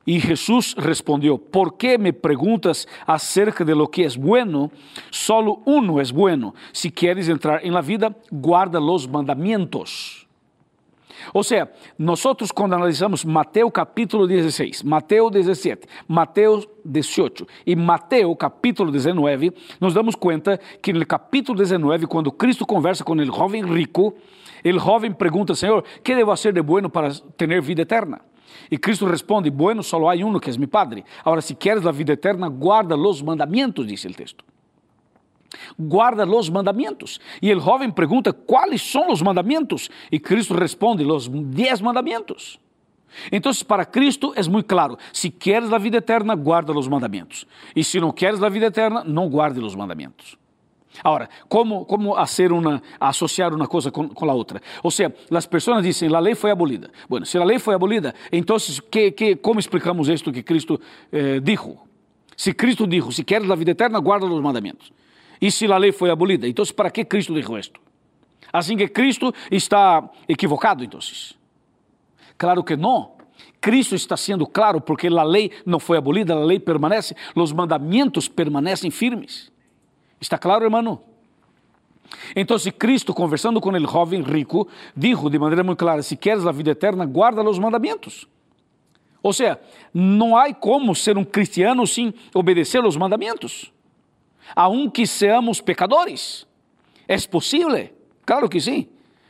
E 0.06 0.20
Jesus 0.20 0.76
respondeu: 0.78 1.38
¿Por 1.38 1.74
que 1.74 1.98
me 1.98 2.12
perguntas 2.12 2.88
acerca 3.06 3.64
de 3.64 3.76
lo 3.76 3.88
que 3.88 4.04
é 4.04 4.10
bueno? 4.18 4.72
Solo 5.12 5.62
uno 5.66 6.02
é 6.02 6.12
bueno. 6.12 6.56
Si 6.74 6.90
quieres 6.92 7.30
entrar 7.30 7.64
en 7.64 7.74
la 7.74 7.82
vida, 7.82 8.16
guarda 8.32 8.80
los 8.80 9.08
mandamientos. 9.08 10.28
Ou 11.34 11.44
seja, 11.44 11.70
nós 11.98 12.24
quando 12.56 12.76
analisamos 12.76 13.24
Mateus 13.24 13.72
capítulo 13.74 14.26
16, 14.26 14.84
Mateus 14.84 15.32
17, 15.32 15.88
Mateus 16.08 16.68
18 16.84 17.46
e 17.66 17.76
Mateus 17.76 18.36
capítulo 18.40 18.92
19, 18.92 19.54
nos 19.80 19.94
damos 19.94 20.16
conta 20.16 20.60
que 20.82 20.94
no 20.94 21.06
capítulo 21.06 21.58
19, 21.58 22.08
quando 22.08 22.32
Cristo 22.32 22.66
conversa 22.66 23.04
com 23.04 23.14
o 23.14 23.26
jovem 23.26 23.64
rico, 23.64 24.16
o 24.66 24.80
jovem 24.80 25.12
pergunta, 25.12 25.56
Senhor, 25.56 25.84
que 26.04 26.16
devo 26.16 26.32
fazer 26.32 26.54
de 26.54 26.62
bueno 26.62 26.90
para 26.90 27.12
ter 27.38 27.62
vida 27.62 27.82
eterna? 27.82 28.22
E 28.72 28.78
Cristo 28.78 29.06
responde, 29.06 29.50
bueno 29.50 29.82
só 29.84 29.98
há 30.10 30.16
um 30.16 30.40
que 30.40 30.50
é 30.50 30.58
meu 30.58 30.68
Padre. 30.68 31.04
Agora, 31.24 31.42
se 31.42 31.56
queres 31.56 31.86
a 31.86 31.92
vida 31.92 32.14
eterna, 32.14 32.50
guarda 32.50 32.96
os 32.96 33.22
mandamentos, 33.22 33.88
diz 33.88 34.04
o 34.06 34.14
texto 34.14 34.44
guarda 35.78 36.26
los 36.26 36.50
mandamientos. 36.50 37.20
E 37.42 37.54
o 37.54 37.60
jovem 37.60 37.90
pergunta, 37.92 38.32
quais 38.34 38.82
são 38.82 39.12
os 39.12 39.22
mandamentos? 39.22 39.90
E 40.12 40.20
Cristo 40.20 40.54
responde, 40.54 41.04
os 41.04 41.28
dez 41.28 41.82
mandamentos. 41.82 42.60
Então, 43.32 43.52
para 43.68 43.86
Cristo 43.86 44.34
é 44.36 44.44
muito 44.44 44.68
claro: 44.68 44.98
se 45.12 45.30
queres 45.30 45.74
a 45.74 45.78
vida 45.78 45.98
eterna, 45.98 46.36
guarda 46.36 46.72
os 46.72 46.88
mandamentos. 46.88 47.48
E 47.76 47.84
se 47.84 48.00
não 48.00 48.12
queres 48.12 48.44
a 48.44 48.50
vida 48.50 48.68
eterna, 48.68 49.04
não 49.04 49.30
guarde 49.30 49.60
os 49.60 49.76
mandamentos. 49.76 50.38
Agora, 51.04 51.30
como, 51.48 51.86
como 51.86 52.16
hacer 52.16 52.52
uma, 52.52 52.82
associar 53.00 53.54
uma 53.54 53.68
coisa 53.68 53.92
com, 53.92 54.10
com 54.10 54.30
a 54.30 54.34
outra? 54.34 54.62
Ou 54.84 54.92
seja, 54.92 55.14
as 55.32 55.46
pessoas 55.46 55.84
dizem, 55.84 56.14
a 56.14 56.20
lei 56.20 56.36
foi 56.36 56.52
abolida. 56.52 56.90
Bueno, 57.08 57.26
se 57.26 57.38
a 57.38 57.44
lei 57.44 57.60
foi 57.60 57.76
abolida, 57.76 58.14
então, 58.32 58.58
que, 58.92 59.12
que, 59.12 59.36
como 59.36 59.60
explicamos 59.60 60.10
isto 60.10 60.32
que 60.32 60.44
Cristo 60.44 60.80
eh, 61.12 61.40
dijo? 61.40 61.78
Se 62.36 62.54
Cristo 62.54 62.88
dijo, 62.88 63.12
se 63.12 63.24
queres 63.24 63.50
a 63.50 63.56
vida 63.56 63.72
eterna, 63.72 64.00
guarda 64.00 64.26
os 64.26 64.42
mandamentos. 64.42 64.92
E 65.42 65.52
se 65.52 65.72
a 65.72 65.78
lei 65.78 65.92
foi 65.92 66.10
abolida? 66.10 66.48
Então, 66.48 66.66
para 66.76 66.90
que 66.90 67.06
Cristo 67.06 67.34
dijo 67.34 67.58
isto? 67.58 67.80
Assim 68.52 68.76
que 68.76 68.88
Cristo 68.88 69.34
está 69.52 70.10
equivocado, 70.28 70.84
então? 70.84 71.00
Claro 72.38 72.64
que 72.64 72.76
não. 72.76 73.12
Cristo 73.62 73.96
está 73.96 74.18
sendo 74.18 74.48
claro 74.48 74.82
porque 74.82 75.08
a 75.08 75.24
lei 75.24 75.52
não 75.66 75.80
foi 75.80 75.98
abolida, 75.98 76.34
a 76.34 76.44
lei 76.44 76.60
permanece, 76.60 77.16
os 77.36 77.52
mandamentos 77.52 78.28
permanecem 78.28 78.90
firmes. 78.90 79.52
Está 80.20 80.38
claro, 80.38 80.66
irmão? 80.66 81.02
Então, 82.36 82.58
Cristo, 82.78 83.14
conversando 83.14 83.62
com 83.62 83.70
o 83.70 83.80
jovem 83.88 84.22
rico, 84.22 84.68
dijo 84.96 85.30
de 85.30 85.38
maneira 85.38 85.64
muito 85.64 85.80
clara: 85.80 86.02
se 86.02 86.16
queres 86.18 86.46
a 86.46 86.52
vida 86.52 86.72
eterna, 86.72 87.06
guarda 87.06 87.44
os 87.44 87.60
mandamentos. 87.60 88.28
Ou 89.22 89.34
seja, 89.34 89.60
não 89.94 90.36
há 90.36 90.54
como 90.54 90.96
ser 90.96 91.18
um 91.18 91.26
cristiano 91.26 91.86
sem 91.86 92.14
obedecer 92.34 92.84
os 92.84 92.96
mandamentos 92.96 93.72
aunque 94.56 95.06
seamos 95.06 95.62
pecadores. 95.62 96.48
É 97.08 97.18
possível? 97.28 97.90
Claro 98.26 98.50
que 98.50 98.60
sim. 98.60 98.88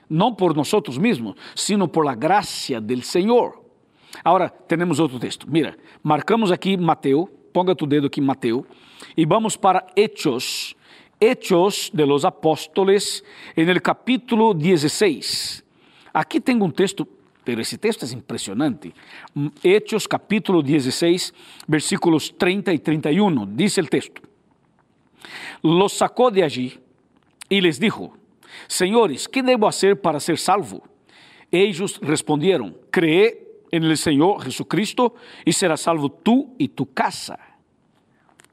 Não 0.09 0.33
por 0.33 0.55
nós 0.55 0.71
mesmos, 0.97 1.35
sino 1.55 1.87
por 1.87 2.03
la 2.03 2.15
gracia 2.15 2.81
del 2.81 3.03
Senhor. 3.03 3.63
Agora, 4.23 4.49
temos 4.49 4.99
outro 4.99 5.19
texto. 5.19 5.45
Mira, 5.49 5.77
marcamos 6.01 6.51
aqui 6.51 6.75
Mateus, 6.75 7.29
ponga 7.53 7.75
tu 7.75 7.85
dedo 7.85 8.07
aqui 8.07 8.19
Mateus, 8.19 8.65
e 9.15 9.25
vamos 9.25 9.55
para 9.55 9.85
Hechos, 9.95 10.75
Hechos 11.19 11.91
de 11.93 12.05
los 12.05 12.23
Apóstoles, 12.23 13.23
en 13.55 13.69
el 13.69 13.81
capítulo 13.81 14.53
16. 14.53 15.63
Aqui 16.13 16.39
tem 16.39 16.61
um 16.61 16.71
texto, 16.71 17.07
pero 17.43 17.59
esse 17.61 17.77
texto 17.77 18.05
é 18.05 18.13
impressionante. 18.13 18.93
Hechos 19.63 20.07
capítulo 20.07 20.63
16, 20.63 21.33
versículos 21.67 22.29
30 22.29 22.73
e 22.73 22.79
31, 22.79 23.45
diz 23.45 23.77
o 23.77 23.83
texto. 23.85 24.21
Los 25.61 25.93
sacó 25.93 26.31
de 26.31 26.43
allí 26.43 26.79
y 27.49 27.59
les 27.59 27.79
dijo, 27.79 28.13
Señores, 28.67 29.27
¿qué 29.27 29.43
debo 29.43 29.67
hacer 29.67 29.99
para 29.99 30.19
ser 30.19 30.37
salvo? 30.37 30.83
Ellos 31.51 31.99
respondieron, 32.01 32.77
cree 32.89 33.47
en 33.71 33.83
el 33.83 33.97
Señor 33.97 34.41
Jesucristo 34.43 35.15
y 35.43 35.51
serás 35.51 35.81
salvo 35.81 36.09
tú 36.09 36.55
y 36.57 36.69
tu 36.69 36.93
casa. 36.93 37.39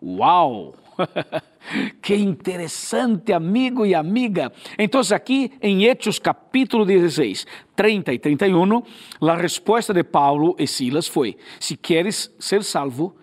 ¡Wow! 0.01 0.86
que 2.03 2.15
interessante, 2.15 3.33
amigo 3.33 3.85
e 3.85 3.95
amiga. 3.95 4.53
Então, 4.79 5.01
aqui 5.15 5.53
em 5.61 5.85
Hechos 5.85 6.19
capítulo 6.19 6.85
16, 6.85 7.47
30 7.75 8.13
e 8.13 8.19
31, 8.19 8.83
a 9.21 9.37
resposta 9.37 9.93
de 9.93 10.05
Paulo 10.05 10.57
e 10.59 10.67
Silas 10.67 11.07
foi: 11.07 11.37
se 11.61 11.77
queres 11.77 12.35
ser 12.39 12.63
salvo, 12.63 13.17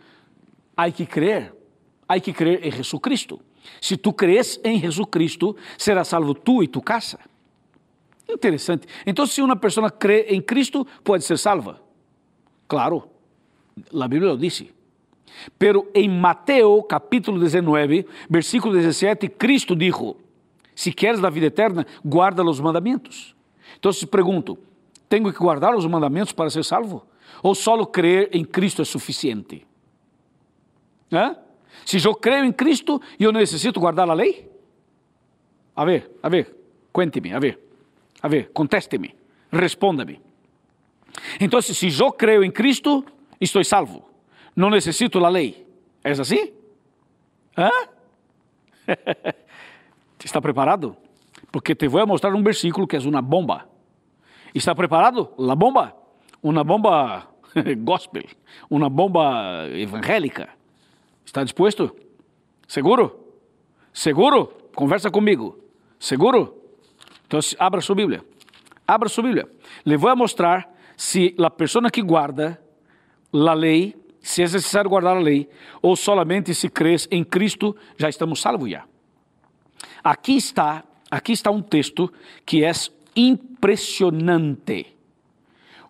há 0.76 0.90
que 0.92 1.06
crer, 1.06 1.54
há 2.08 2.20
que 2.20 2.34
crer 2.34 2.66
em 2.66 2.72
Jesus 2.72 3.02
Cristo. 3.02 3.40
Se 3.80 3.96
tu 3.96 4.12
crees 4.12 4.60
em 4.64 4.80
Jesus 4.80 5.08
Cristo, 5.10 5.56
será 5.78 6.04
salvo 6.04 6.34
tu 6.34 6.62
e 6.62 6.68
tu 6.68 6.82
casa. 6.82 7.20
Interessante. 8.30 8.88
Então, 9.06 9.26
se 9.26 9.42
uma 9.42 9.56
pessoa 9.56 9.90
crê 9.90 10.28
em 10.30 10.42
Cristo, 10.42 10.86
pode 11.04 11.24
ser 11.24 11.38
salva. 11.38 11.82
Claro, 12.68 13.10
a 13.94 14.08
Bíblia 14.08 14.32
lo 14.32 14.38
disse. 14.38 14.74
Pero 15.58 15.90
em 15.94 16.10
Mateus 16.10 16.84
capítulo 16.88 17.40
19, 17.40 18.06
versículo 18.30 18.74
17, 18.74 19.28
Cristo 19.30 19.76
dijo: 19.76 20.18
Se 20.76 20.92
queres 20.92 21.24
a 21.24 21.30
vida 21.30 21.48
eterna, 21.48 21.86
guarda 22.04 22.44
os 22.44 22.60
mandamentos. 22.60 23.36
Então, 23.78 23.92
se 23.92 24.06
pergunto: 24.06 24.58
tenho 25.10 25.32
que 25.32 25.40
guardar 25.40 25.76
os 25.76 25.86
mandamentos 25.86 26.34
para 26.34 26.50
ser 26.50 26.64
salvo? 26.64 27.06
Ou 27.42 27.54
só 27.54 27.84
crer 27.86 28.30
em 28.32 28.46
Cristo 28.46 28.82
é 28.82 28.86
suficiente? 28.86 29.66
Se 31.86 32.06
eu 32.06 32.16
creio 32.16 32.46
em 32.46 32.52
Cristo, 32.52 33.02
eu 33.20 33.32
necessito 33.32 33.80
guardar 33.80 34.10
a 34.10 34.14
lei? 34.14 34.50
A 35.76 35.86
ver, 35.86 36.12
a 36.22 36.30
ver, 36.30 36.56
cuente-me, 36.92 37.34
a 37.34 37.40
ver, 37.40 37.60
a 38.22 38.28
ver, 38.28 38.52
conteste-me, 38.54 39.16
responda-me. 39.52 40.22
Então, 41.40 41.62
se 41.62 41.88
eu 42.00 42.12
creio 42.12 42.44
em 42.44 42.52
Cristo, 42.52 43.06
estou 43.40 43.64
salvo. 43.64 44.13
Não 44.56 44.70
necessito 44.70 45.24
a 45.24 45.30
lei. 45.30 45.66
É 46.04 46.12
assim? 46.12 46.54
Hã? 47.58 47.70
Está 50.24 50.42
preparado? 50.42 50.96
Porque 51.52 51.76
te 51.76 51.88
vou 51.88 52.06
mostrar 52.08 52.34
um 52.34 52.44
versículo 52.44 52.88
que 52.88 52.96
é 52.96 53.00
uma 53.00 53.22
bomba. 53.22 53.68
Está 54.54 54.74
preparado? 54.74 55.34
La 55.38 55.56
bomba. 55.56 55.96
Uma 56.42 56.64
bomba 56.64 57.28
gospel, 57.84 58.24
uma 58.70 58.90
bomba 58.90 59.68
evangélica. 59.72 60.50
Está 61.26 61.44
disposto? 61.44 61.96
Seguro? 62.68 63.36
Seguro? 63.94 64.52
Conversa 64.76 65.10
comigo. 65.10 65.58
Seguro? 66.00 66.62
Então, 67.28 67.40
abra 67.60 67.82
sua 67.82 67.96
Bíblia. 67.96 68.24
Abra 68.88 69.08
sua 69.08 69.24
Bíblia. 69.24 69.48
Le 69.86 69.98
vou 69.98 70.16
mostrar 70.16 70.74
se 70.98 71.36
a 71.40 71.50
pessoa 71.50 71.90
que 71.90 72.02
guarda 72.02 72.60
a 73.32 73.54
lei, 73.54 73.96
se 74.24 74.42
é 74.42 74.46
necessário 74.46 74.90
guardar 74.90 75.18
a 75.18 75.20
lei, 75.20 75.50
ou 75.82 75.98
solamente 75.98 76.56
se 76.56 76.70
crês 76.70 77.08
em 77.12 77.26
Cristo, 77.26 77.76
já 77.98 78.08
estamos 78.08 78.40
salvos 78.40 78.72
já. 78.72 78.86
Aqui 80.02 80.38
está, 80.38 80.82
aqui 81.12 81.34
está 81.34 81.52
um 81.52 81.62
texto 81.62 82.12
que 82.46 82.64
é 82.64 82.72
impressionante. 83.18 84.88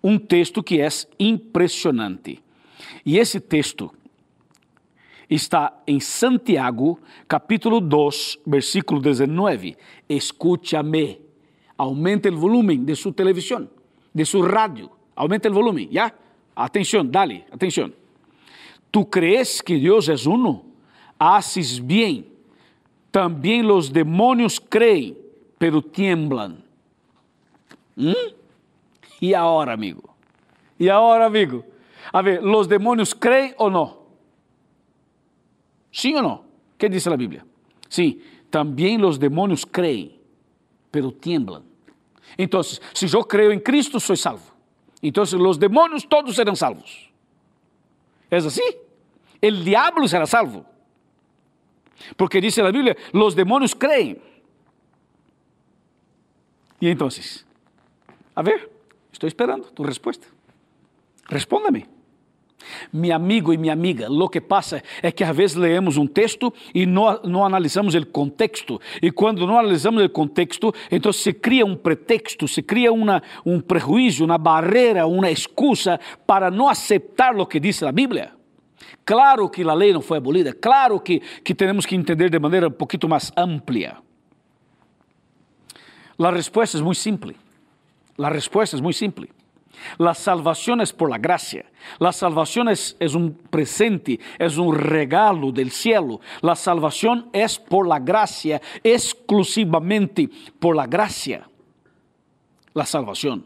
Um 0.04 0.18
texto 0.18 0.64
que 0.64 0.82
é 0.82 0.90
impressionante. 1.20 2.44
E 3.06 3.20
esse 3.20 3.40
texto 3.40 3.94
está 5.30 5.82
em 5.86 6.00
Santiago, 6.00 7.00
capítulo 7.28 7.80
2, 7.80 8.40
versículo 8.48 9.00
19. 9.00 9.78
Escúchame. 10.10 11.22
Aumente 11.78 12.30
o 12.30 12.38
volume 12.38 12.78
de 12.78 12.96
sua 12.96 13.14
televisão, 13.14 13.70
de 14.14 14.26
seu 14.26 14.42
rádio. 14.42 14.90
Aumente 15.16 15.48
o 15.48 15.54
volume, 15.54 15.88
¿ya? 15.92 16.12
Atenção, 16.56 17.06
dale, 17.06 17.46
atenção. 17.52 18.03
¿Tú 18.94 19.10
crees 19.10 19.60
que 19.60 19.80
Deus 19.80 20.08
é 20.08 20.14
uno? 20.30 20.66
Haces 21.18 21.80
bien. 21.80 22.28
Também 23.12 23.66
os 23.66 23.90
demônios 23.90 24.60
creem, 24.60 25.18
pero 25.58 25.82
tiemblan. 25.82 26.64
¿Mm? 27.98 28.36
E 29.20 29.34
agora, 29.34 29.74
amigo? 29.74 30.14
E 30.80 30.92
agora, 30.92 31.26
amigo, 31.26 31.66
a 32.12 32.22
ver, 32.22 32.44
¿los 32.44 32.68
demonios 32.68 33.16
creen 33.16 33.56
o 33.58 33.68
no? 33.68 33.98
¿Sí 35.92 36.14
o 36.14 36.22
no? 36.22 36.46
¿Qué 36.78 36.88
dice 36.88 37.10
la 37.10 37.16
Biblia? 37.16 37.44
Sí, 37.90 38.22
también 38.52 39.02
los 39.02 39.20
demonios 39.20 39.66
creen, 39.66 40.12
pero 40.92 41.12
tiemblan. 41.12 41.64
Entonces, 42.38 42.80
si 42.94 43.08
yo 43.08 43.22
creo 43.22 43.52
en 43.52 43.60
Cristo, 43.60 44.00
soy 44.00 44.18
salvo. 44.18 44.54
Entonces, 45.02 45.40
los 45.40 45.58
demonios 45.60 46.08
todos 46.08 46.36
serán 46.36 46.56
salvos. 46.56 47.10
¿Es 48.30 48.46
así? 48.46 48.62
El 49.44 49.66
diablo 49.66 50.08
será 50.08 50.26
salvo. 50.26 50.66
Porque 52.16 52.40
dice 52.40 52.64
la 52.64 52.72
Biblia, 52.72 52.96
los 53.12 53.36
demonios 53.36 53.76
creen. 53.76 54.18
Y 56.80 56.88
entonces, 56.88 57.46
a 58.36 58.42
ver, 58.42 58.72
estoy 59.12 59.28
esperando 59.28 59.68
tu 59.68 59.84
respuesta. 59.84 60.28
Respóndame. 61.28 61.88
Mi 62.94 63.12
amigo 63.12 63.52
e 63.52 63.58
minha 63.58 63.74
amiga, 63.74 64.10
o 64.10 64.30
que 64.30 64.40
passa 64.40 64.82
é 65.02 65.12
que 65.12 65.26
às 65.26 65.36
vezes 65.36 65.58
leemos 65.58 65.98
um 65.98 66.08
texto 66.08 66.54
e 66.74 66.86
não, 66.86 67.22
não 67.24 67.44
analisamos 67.44 67.96
o 67.96 68.06
contexto. 68.06 68.80
E 69.02 69.12
quando 69.12 69.46
não 69.46 69.60
analisamos 69.60 70.02
o 70.02 70.10
contexto, 70.10 70.74
então 70.90 71.12
se 71.12 71.34
cria 71.34 71.66
um 71.66 71.76
pretexto, 71.76 72.48
se 72.48 72.64
cria 72.64 72.94
um 72.94 73.60
prejuízo, 73.60 74.24
uma 74.24 74.38
barreira, 74.38 75.06
uma 75.06 75.30
excusa 75.30 76.00
para 76.26 76.50
não 76.50 76.70
aceitar 76.70 77.36
o 77.36 77.46
que 77.46 77.60
diz 77.60 77.84
a 77.84 77.92
Bíblia. 77.92 78.42
Claro 79.06 79.50
que 79.50 79.64
a 79.64 79.74
lei 79.74 79.92
não 79.92 80.02
foi 80.02 80.18
abolida, 80.18 80.54
claro 80.54 81.00
que, 81.00 81.22
que 81.44 81.54
temos 81.54 81.86
que 81.86 81.96
entender 81.96 82.30
de 82.30 82.40
maneira 82.40 82.68
um 82.68 82.72
pouquinho 82.72 83.10
mais 83.10 83.32
ampla. 83.36 84.02
A 86.18 86.32
resposta 86.32 86.78
é 86.78 86.82
muito 86.82 87.00
simples. 87.00 87.36
A 88.18 88.30
resposta 88.30 88.78
é 88.78 88.82
muito 88.82 88.98
simples. 88.98 89.30
La 89.98 90.14
salvación 90.14 90.82
es 90.82 90.94
por 90.94 91.10
la 91.10 91.18
gracia. 91.18 91.66
La 92.00 92.12
es, 92.70 92.96
un 93.16 93.34
presente, 93.50 94.20
es 94.40 94.58
un 94.58 94.76
regalo 94.76 95.52
del 95.52 95.72
cielo. 95.72 96.22
La 96.42 96.56
salvación 96.56 97.30
es 97.34 97.60
por 97.60 97.88
la 97.88 98.00
exclusivamente 98.84 100.30
por 100.60 100.76
la 100.76 100.88
gracia. 100.88 101.50
La 102.74 102.86
salvación. 102.86 103.46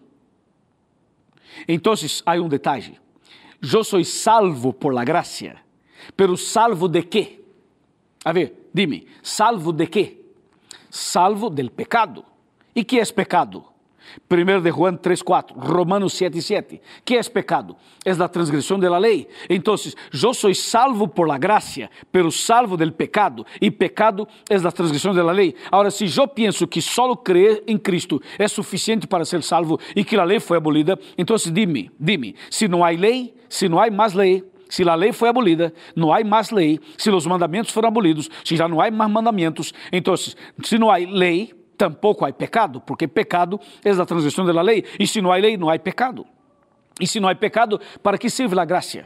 Entonces 1.66 2.22
hay 2.26 2.40
un. 2.40 3.00
Yo 3.62 3.84
soy 3.84 4.04
salvo 4.04 4.74
por 4.74 4.94
la 4.94 5.04
gracia, 5.04 5.64
pero 6.16 6.38
salvo 6.38 6.88
de 6.88 7.08
qué? 7.08 7.44
A 8.24 8.32
ver, 8.32 8.70
dime, 8.72 9.06
salvo 9.22 9.72
de 9.72 9.90
qué? 9.90 10.26
Salvo 10.90 11.50
del 11.50 11.72
pecado. 11.72 12.24
¿Y 12.74 12.84
qué 12.84 13.00
es 13.00 13.12
pecado? 13.12 13.74
1 14.30 14.62
de 14.62 14.72
Juan 14.72 14.98
3:4, 14.98 15.56
Romanos 15.58 16.14
7:7. 16.14 16.82
Que 17.04 17.18
é 17.18 17.24
pecado? 17.24 17.76
É 18.06 18.12
a 18.12 18.28
transgressão 18.28 18.80
da 18.80 18.98
lei. 18.98 19.28
Então, 19.50 19.76
eu 20.14 20.34
sou 20.34 20.54
salvo 20.54 21.08
por 21.08 21.28
la 21.28 21.38
gracia, 21.38 21.90
pero 22.12 22.32
salvo 22.32 22.78
del 22.78 22.92
pecado, 22.92 23.46
e 23.62 23.70
pecado 23.72 24.28
é 24.50 24.56
a 24.56 24.72
transgressão 24.72 25.14
da 25.14 25.24
lei. 25.32 25.56
Agora, 25.72 25.92
se 25.92 26.06
eu 26.16 26.28
penso 26.28 26.68
que 26.68 26.82
só 26.82 27.16
crer 27.16 27.64
em 27.68 27.78
Cristo 27.78 28.22
é 28.38 28.48
suficiente 28.48 29.08
para 29.08 29.26
ser 29.26 29.44
salvo 29.44 29.80
e 29.96 30.04
que 30.04 30.16
a 30.16 30.24
lei 30.24 30.40
foi 30.40 30.58
abolida, 30.58 30.98
então 31.18 31.36
dime, 31.52 31.92
dime, 32.00 32.36
se 32.50 32.68
não 32.68 32.84
há 32.84 32.90
lei, 32.90 33.34
se 33.50 33.68
não 33.70 33.80
há 33.80 33.90
mais 33.90 34.14
lei, 34.14 34.44
se 34.70 34.88
a 34.88 34.96
lei 34.96 35.14
foi 35.14 35.30
abolida, 35.30 35.74
não 35.96 36.14
há 36.14 36.24
mais 36.24 36.52
lei. 36.52 36.80
Se 36.98 37.10
os 37.10 37.26
mandamentos 37.26 37.72
foram 37.72 37.88
abolidos, 37.88 38.30
se 38.44 38.56
já 38.56 38.68
não 38.68 38.82
há 38.82 38.92
mais 38.92 39.12
mandamentos, 39.12 39.74
então, 39.92 40.16
se 40.18 40.78
não 40.78 40.92
há 40.92 40.98
lei, 40.98 41.54
tampouco 41.78 42.26
há 42.26 42.34
pecado, 42.34 42.82
porque 42.82 43.08
pecado 43.08 43.60
é 43.84 43.92
a 43.92 44.06
transgressão 44.06 44.46
da 44.46 44.62
lei. 44.62 44.84
E 45.00 45.06
se 45.06 45.22
não 45.22 45.32
há 45.32 45.38
lei, 45.38 45.56
não 45.56 45.70
há 45.70 45.78
pecado. 45.78 46.26
E 47.00 47.06
se 47.08 47.20
não 47.20 47.30
há 47.30 47.36
pecado, 47.36 47.80
para 48.02 48.18
que 48.18 48.30
serve 48.30 48.60
a 48.60 48.66
graça? 48.66 49.06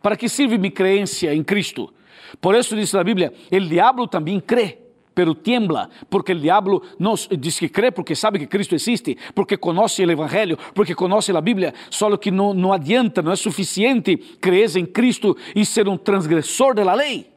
Para 0.00 0.16
que 0.16 0.28
serve 0.28 0.56
minha 0.56 0.70
crença 0.70 1.26
em 1.26 1.42
Cristo? 1.42 1.92
Por 2.40 2.54
isso 2.54 2.76
diz 2.76 2.94
a 2.94 3.04
Bíblia: 3.04 3.32
o 3.50 3.60
diabo 3.60 4.06
também 4.06 4.40
crê, 4.40 4.78
pero 5.14 5.34
tiembla, 5.34 5.88
porque 6.08 6.32
o 6.32 6.38
diabo 6.38 6.82
nos 6.98 7.28
diz 7.38 7.58
que 7.58 7.68
crê 7.68 7.90
porque 7.90 8.14
sabe 8.14 8.38
que 8.38 8.46
Cristo 8.46 8.74
existe, 8.74 9.16
porque 9.34 9.56
conhece 9.56 10.04
o 10.04 10.10
Evangelho, 10.10 10.58
porque 10.74 10.94
conhece 10.94 11.36
a 11.36 11.40
Bíblia, 11.40 11.74
só 11.90 12.16
que 12.16 12.30
não, 12.30 12.72
adianta, 12.72 13.22
não 13.22 13.32
é 13.32 13.36
suficiente 13.36 14.16
crer 14.40 14.76
em 14.76 14.86
Cristo 14.86 15.36
e 15.54 15.64
ser 15.64 15.88
um 15.88 15.96
transgressor 15.96 16.74
da 16.74 16.94
lei. 16.94 17.33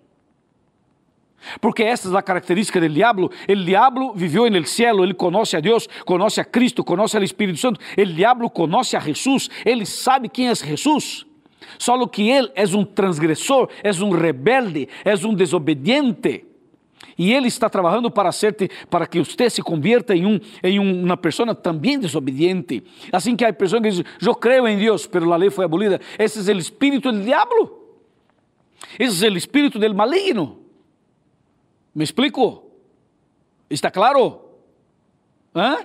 Porque 1.60 1.84
esta 1.84 2.10
é 2.10 2.18
a 2.18 2.22
característica 2.22 2.80
do 2.80 2.90
diabo. 2.90 3.32
O 3.50 3.56
diabo 3.56 4.14
viveu 4.14 4.50
no 4.50 4.66
céu, 4.66 5.04
ele 5.04 5.14
conhece 5.14 5.56
a 5.56 5.60
Deus, 5.60 5.88
conhece 6.06 6.42
a 6.42 6.46
Cristo, 6.46 6.84
conhece 6.84 7.18
o 7.18 7.24
Espírito 7.24 7.60
Santo. 7.60 7.80
O 7.98 8.06
diabo 8.06 8.50
conhece 8.50 8.96
a 8.96 9.00
Jesus, 9.00 9.50
ele 9.66 9.86
sabe 9.86 10.30
quem 10.30 10.50
é 10.50 10.56
Jesus. 10.56 11.26
Só 11.78 12.06
que 12.08 12.30
ele 12.30 12.52
é 12.56 12.66
um 12.76 12.84
transgressor, 12.84 13.70
é 13.84 13.92
um 14.04 14.12
rebelde, 14.12 14.88
é 15.04 15.14
um 15.28 15.34
desobediente. 15.34 16.46
E 17.18 17.34
ele 17.34 17.48
está 17.48 17.70
trabalhando 17.70 18.12
para 18.12 18.30
hacerte, 18.30 18.70
para 18.90 19.08
que 19.08 19.20
você 19.20 19.50
se 19.50 19.62
convierta 19.62 20.16
em, 20.16 20.26
um, 20.26 20.40
em 20.64 20.80
uma 20.80 21.18
pessoa 21.18 21.54
também 21.56 21.98
desobediente. 21.98 22.84
Assim 23.12 23.36
que 23.36 23.44
há 23.44 23.52
pessoas 23.52 23.82
que 23.82 23.90
dizem, 23.90 24.06
eu 24.22 24.36
creio 24.36 24.68
em 24.68 24.78
Deus, 24.78 25.10
mas 25.12 25.24
a 25.24 25.36
lei 25.36 25.50
foi 25.50 25.66
abolida. 25.66 26.00
Esse 26.20 26.50
é 26.50 26.54
o 26.54 26.58
espírito 26.58 27.12
do 27.12 27.22
diabo. 27.22 27.88
Esse 29.00 29.26
é 29.26 29.30
o 29.30 29.38
espírito 29.38 29.80
do 29.80 29.96
maligno. 29.96 30.60
¿Me 31.98 32.04
explico? 32.04 32.64
¿Está 33.68 33.90
claro? 33.90 34.60
¿Ah? 35.52 35.80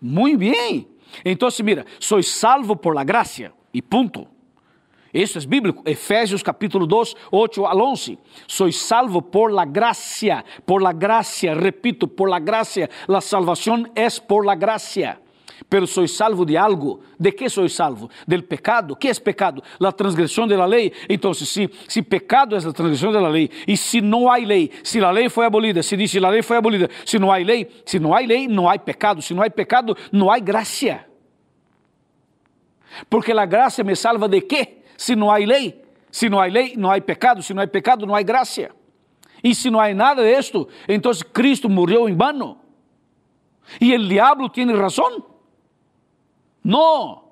Muy 0.00 0.36
bien. 0.36 0.88
Entonces, 1.22 1.62
mira, 1.62 1.84
soy 1.98 2.22
salvo 2.22 2.74
por 2.74 2.94
la 2.94 3.04
gracia 3.04 3.52
y 3.70 3.82
punto. 3.82 4.26
Isso 5.12 5.36
é 5.36 5.40
bíblico. 5.42 5.82
Efésios 5.84 6.42
capítulo 6.42 6.86
2, 6.86 7.14
8 7.30 7.66
al 7.66 7.78
11. 7.78 8.18
Soy 8.46 8.72
salvo 8.72 9.20
por 9.20 9.52
la 9.52 9.66
gracia, 9.66 10.42
por 10.64 10.80
la 10.80 10.94
gracia, 10.94 11.52
repito, 11.52 12.06
por 12.06 12.30
la 12.30 12.40
gracia. 12.40 12.88
La 13.06 13.20
salvación 13.20 13.92
es 13.94 14.18
por 14.18 14.46
la 14.46 14.54
gracia. 14.54 15.20
Pero 15.68 15.86
soy 15.86 16.08
salvo 16.08 16.44
de 16.44 16.56
algo. 16.56 17.00
¿De 17.18 17.34
qué 17.34 17.48
soy 17.48 17.68
salvo? 17.68 18.08
Del 18.26 18.44
pecado. 18.44 18.96
¿Qué 18.96 19.10
es 19.10 19.18
pecado? 19.18 19.62
La 19.78 19.92
transgresión 19.92 20.48
de 20.48 20.56
la 20.56 20.68
ley. 20.68 20.92
Entonces, 21.08 21.48
si, 21.48 21.68
si 21.86 22.02
pecado 22.02 22.56
es 22.56 22.64
la 22.64 22.72
transgresión 22.72 23.12
de 23.12 23.20
la 23.20 23.30
ley, 23.30 23.50
y 23.66 23.76
si 23.76 24.00
no 24.00 24.30
hay 24.30 24.44
ley, 24.44 24.70
si 24.82 25.00
la 25.00 25.12
ley 25.12 25.28
fue 25.28 25.46
abolida, 25.46 25.82
si 25.82 25.96
dice 25.96 26.20
la 26.20 26.30
ley 26.30 26.42
fue 26.42 26.56
abolida, 26.56 26.88
si 27.04 27.18
no 27.18 27.32
hay 27.32 27.44
ley, 27.44 27.82
si 27.84 27.98
no 27.98 28.14
hay 28.14 28.26
ley, 28.26 28.46
no 28.46 28.70
hay 28.70 28.78
pecado. 28.78 29.20
Si 29.20 29.34
no 29.34 29.42
hay 29.42 29.50
pecado, 29.50 29.96
no 30.12 30.30
hay 30.30 30.40
gracia. 30.40 31.06
Porque 33.08 33.34
la 33.34 33.46
gracia 33.46 33.82
me 33.82 33.96
salva 33.96 34.28
de 34.28 34.46
qué? 34.46 34.84
Si 34.96 35.16
no 35.16 35.32
hay 35.32 35.46
ley. 35.46 35.82
Si 36.10 36.28
no 36.28 36.40
hay 36.40 36.50
ley, 36.50 36.74
no 36.76 36.90
hay 36.90 37.00
pecado. 37.00 37.42
Si 37.42 37.52
no 37.52 37.60
hay 37.60 37.66
pecado, 37.66 38.06
no 38.06 38.14
hay 38.14 38.24
gracia. 38.24 38.72
Y 39.42 39.54
si 39.54 39.70
no 39.70 39.80
hay 39.80 39.94
nada 39.94 40.22
de 40.22 40.36
esto, 40.36 40.68
entonces 40.86 41.26
Cristo 41.32 41.68
murió 41.68 42.06
en 42.08 42.16
vano. 42.16 42.62
Y 43.80 43.92
el 43.92 44.08
diablo 44.08 44.50
tiene 44.50 44.74
razón. 44.74 45.33
No, 46.64 47.22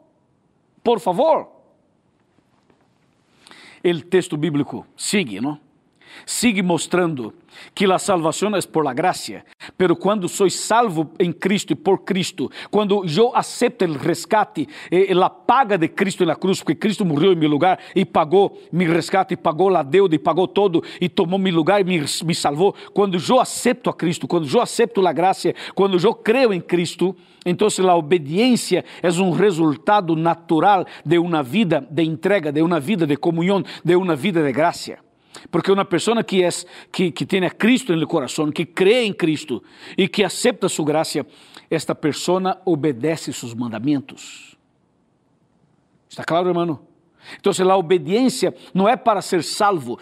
por 0.84 1.00
favor. 1.00 1.48
O 3.84 4.00
texto 4.02 4.36
bíblico 4.36 4.86
sigue, 4.96 5.40
não? 5.40 5.58
Sigue 6.26 6.62
mostrando 6.62 7.34
que 7.74 7.90
a 7.90 7.98
salvação 7.98 8.54
é 8.56 8.62
por 8.62 8.84
la 8.84 8.94
gracia, 8.94 9.44
pero 9.76 9.94
quando 9.94 10.28
sou 10.28 10.48
salvo 10.48 11.10
em 11.18 11.32
Cristo 11.32 11.72
e 11.72 11.76
por 11.76 11.98
Cristo, 11.98 12.50
quando 12.70 13.04
eu 13.04 13.34
aceito 13.34 13.84
o 13.84 13.98
rescate, 13.98 14.68
eh, 14.90 15.12
a 15.12 15.30
paga 15.30 15.76
de 15.76 15.88
Cristo 15.88 16.24
na 16.24 16.34
cruz, 16.34 16.60
porque 16.60 16.74
Cristo 16.74 17.04
morreu 17.04 17.32
em 17.32 17.36
meu 17.36 17.48
lugar 17.48 17.78
e 17.94 18.04
pagou 18.04 18.58
meu 18.72 18.92
rescate, 18.92 19.36
pagou 19.36 19.74
a 19.74 19.82
deuda 19.82 20.14
e 20.14 20.18
pagou 20.18 20.48
todo 20.48 20.82
e 21.00 21.08
tomou 21.08 21.38
meu 21.38 21.54
lugar 21.54 21.80
e 21.80 21.84
me, 21.84 22.04
me 22.24 22.34
salvou. 22.34 22.74
Quando 22.92 23.18
eu 23.18 23.40
aceito 23.40 23.90
a 23.90 23.94
Cristo, 23.94 24.26
quando 24.26 24.48
eu 24.48 24.60
aceito 24.60 25.06
a 25.06 25.12
graça, 25.12 25.54
quando 25.74 25.98
eu 25.98 26.14
creio 26.14 26.52
em 26.52 26.60
Cristo, 26.60 27.14
então 27.44 27.68
a 27.88 27.96
obediência 27.96 28.84
é 29.02 29.08
um 29.20 29.30
resultado 29.30 30.14
natural 30.16 30.86
de 31.04 31.18
uma 31.18 31.42
vida 31.42 31.86
de 31.90 32.02
entrega, 32.02 32.52
de 32.52 32.62
uma 32.62 32.78
vida 32.78 33.06
de 33.06 33.16
comunhão, 33.16 33.62
de 33.84 33.96
uma 33.96 34.14
vida 34.14 34.42
de 34.42 34.52
graça. 34.52 34.98
Porque 35.50 35.70
uma 35.70 35.84
pessoa 35.84 36.22
que, 36.22 36.42
é, 36.42 36.48
que, 36.90 37.10
que 37.10 37.26
tem 37.26 37.44
a 37.44 37.50
Cristo 37.50 37.94
no 37.94 38.06
coração, 38.06 38.50
que 38.50 38.64
crê 38.64 39.04
em 39.04 39.12
Cristo 39.12 39.62
e 39.96 40.08
que 40.08 40.24
aceita 40.24 40.68
sua 40.68 40.84
graça, 40.84 41.26
esta 41.70 41.94
pessoa 41.94 42.60
obedece 42.64 43.32
seus 43.32 43.54
mandamentos. 43.54 44.56
Está 46.08 46.24
claro, 46.24 46.48
irmão? 46.48 46.80
Então, 47.38 47.52
a 47.70 47.76
obediência 47.76 48.54
não 48.74 48.88
é 48.88 48.96
para 48.96 49.22
ser 49.22 49.42
salvo, 49.42 49.98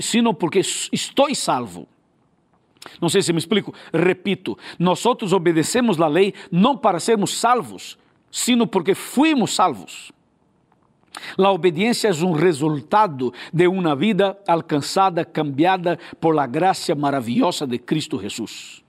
sino 0.00 0.34
porque 0.34 0.60
estou 0.92 1.34
salvo. 1.34 1.88
Não 3.00 3.08
sei 3.08 3.22
se 3.22 3.32
me 3.32 3.38
explico. 3.38 3.74
Repito, 3.92 4.58
nós 4.78 5.04
obedecemos 5.32 6.00
a 6.00 6.08
lei 6.08 6.34
não 6.50 6.76
para 6.76 6.98
sermos 6.98 7.38
salvos, 7.38 7.98
sino 8.30 8.66
porque 8.66 8.94
fuimos 8.94 9.54
salvos. 9.54 10.12
La 11.36 11.50
obediencia 11.50 12.10
es 12.10 12.22
un 12.22 12.38
resultado 12.38 13.32
de 13.52 13.66
una 13.66 13.94
vida 13.94 14.38
alcanzada, 14.46 15.24
cambiada 15.24 15.98
por 16.18 16.34
la 16.34 16.46
gracia 16.46 16.94
maravillosa 16.94 17.66
de 17.66 17.84
Cristo 17.84 18.18
Jesús. 18.18 18.84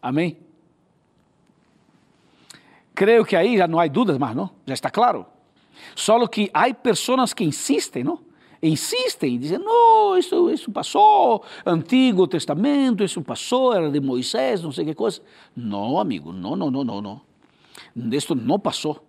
Amém? 0.00 0.38
Creio 2.94 3.24
que 3.24 3.36
aí 3.36 3.56
já 3.56 3.66
não 3.66 3.78
há 3.78 3.86
dúvidas 3.86 4.18
mais, 4.18 4.34
não? 4.34 4.50
Já 4.66 4.74
está 4.74 4.90
claro? 4.90 5.26
Só 5.94 6.26
que 6.26 6.50
há 6.52 6.72
pessoas 6.74 7.32
que 7.32 7.44
insistem, 7.44 8.04
não? 8.04 8.20
Insistem 8.60 9.38
dizem, 9.38 9.58
não, 9.58 10.18
isso, 10.18 10.50
isso 10.50 10.72
passou, 10.72 11.44
Antigo 11.64 12.26
Testamento, 12.26 13.04
isso 13.04 13.22
passou, 13.22 13.72
era 13.72 13.88
de 13.88 14.00
Moisés, 14.00 14.62
não 14.62 14.72
sei 14.72 14.84
que 14.84 14.94
coisa. 14.94 15.22
Não, 15.54 15.98
amigo, 15.98 16.32
não, 16.32 16.56
não, 16.56 16.70
não, 16.70 16.82
não, 16.82 17.00
não. 17.00 17.20
Isto 18.12 18.34
não 18.34 18.58
passou. 18.58 19.07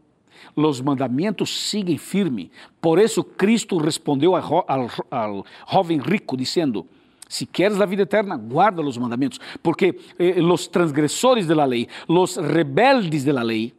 Os 0.56 0.82
mandamentos 0.82 1.70
seguem 1.70 1.98
firme. 1.98 2.52
Por 2.82 3.00
isso 3.00 3.24
Cristo 3.24 3.78
respondeu 3.78 4.34
ao 4.36 5.46
jovem 5.72 6.00
rico, 6.00 6.36
dizendo, 6.36 6.86
se 7.28 7.46
queres 7.46 7.80
a 7.80 7.86
vida 7.86 8.02
eterna, 8.02 8.36
guarda 8.36 8.82
os 8.82 8.98
mandamentos, 8.98 9.40
porque 9.62 10.00
eh, 10.18 10.42
os 10.42 10.68
transgressores 10.68 11.46
da 11.46 11.64
lei, 11.64 11.88
os 12.08 12.38
rebeldes 12.38 13.24
da 13.24 13.44
lei, 13.44 13.72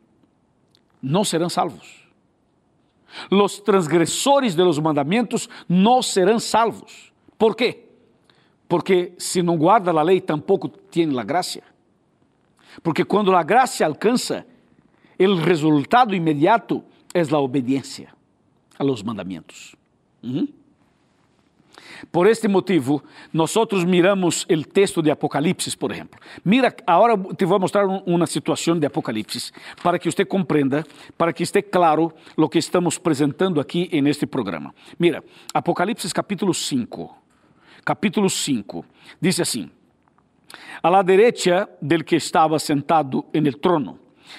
não 1.02 1.24
serão 1.24 1.48
salvos. 1.48 2.00
Os 3.30 3.58
transgressores 3.58 4.54
de 4.54 4.62
los 4.62 4.78
mandamentos 4.78 5.48
não 5.68 6.00
serão 6.00 6.38
salvos. 6.38 7.12
¿Por 7.36 7.56
quê? 7.56 7.86
Porque 8.68 9.14
se 9.18 9.42
não 9.42 9.56
guarda 9.56 9.90
a 9.90 10.02
lei, 10.02 10.20
tampouco 10.20 10.68
tem 10.68 11.18
a 11.18 11.24
graça. 11.24 11.60
Porque 12.84 13.04
quando 13.04 13.34
a 13.34 13.42
graça 13.42 13.84
alcança, 13.84 14.46
o 15.26 15.36
resultado 15.36 16.14
imediato 16.14 16.82
é 17.12 17.20
a 17.20 17.38
obediência 17.38 18.08
a 18.78 18.84
los 18.84 19.02
mandamentos. 19.02 19.76
Uhum. 20.22 20.48
Por 22.10 22.26
este 22.26 22.48
motivo, 22.48 23.02
nós 23.32 23.54
miramos 23.84 24.46
o 24.48 24.64
texto 24.64 25.02
de 25.02 25.10
Apocalipse, 25.10 25.76
por 25.76 25.92
exemplo. 25.92 26.18
Mira, 26.44 26.74
agora 26.86 27.16
te 27.34 27.44
vou 27.44 27.60
mostrar 27.60 27.86
uma 27.86 28.26
situação 28.26 28.78
de 28.78 28.86
Apocalipse 28.86 29.52
para 29.82 29.98
que 29.98 30.10
você 30.10 30.24
compreenda, 30.24 30.84
para 31.18 31.32
que 31.32 31.42
esteja 31.42 31.66
claro 31.70 32.12
o 32.36 32.48
que 32.48 32.58
estamos 32.58 32.96
apresentando 32.96 33.60
aqui 33.60 34.00
neste 34.00 34.26
programa. 34.26 34.74
Mira, 34.98 35.22
Apocalipse 35.52 36.12
capítulo 36.14 36.54
5. 36.54 37.16
Capítulo 37.84 38.30
5 38.30 38.84
diz 39.20 39.40
assim: 39.40 39.70
A 40.82 40.88
la 40.88 41.02
derecha 41.02 41.68
del 41.80 42.04
que 42.04 42.16
estava 42.16 42.58
sentado 42.58 43.26
en 43.32 43.46
el 43.46 43.58
trono, 43.58 43.98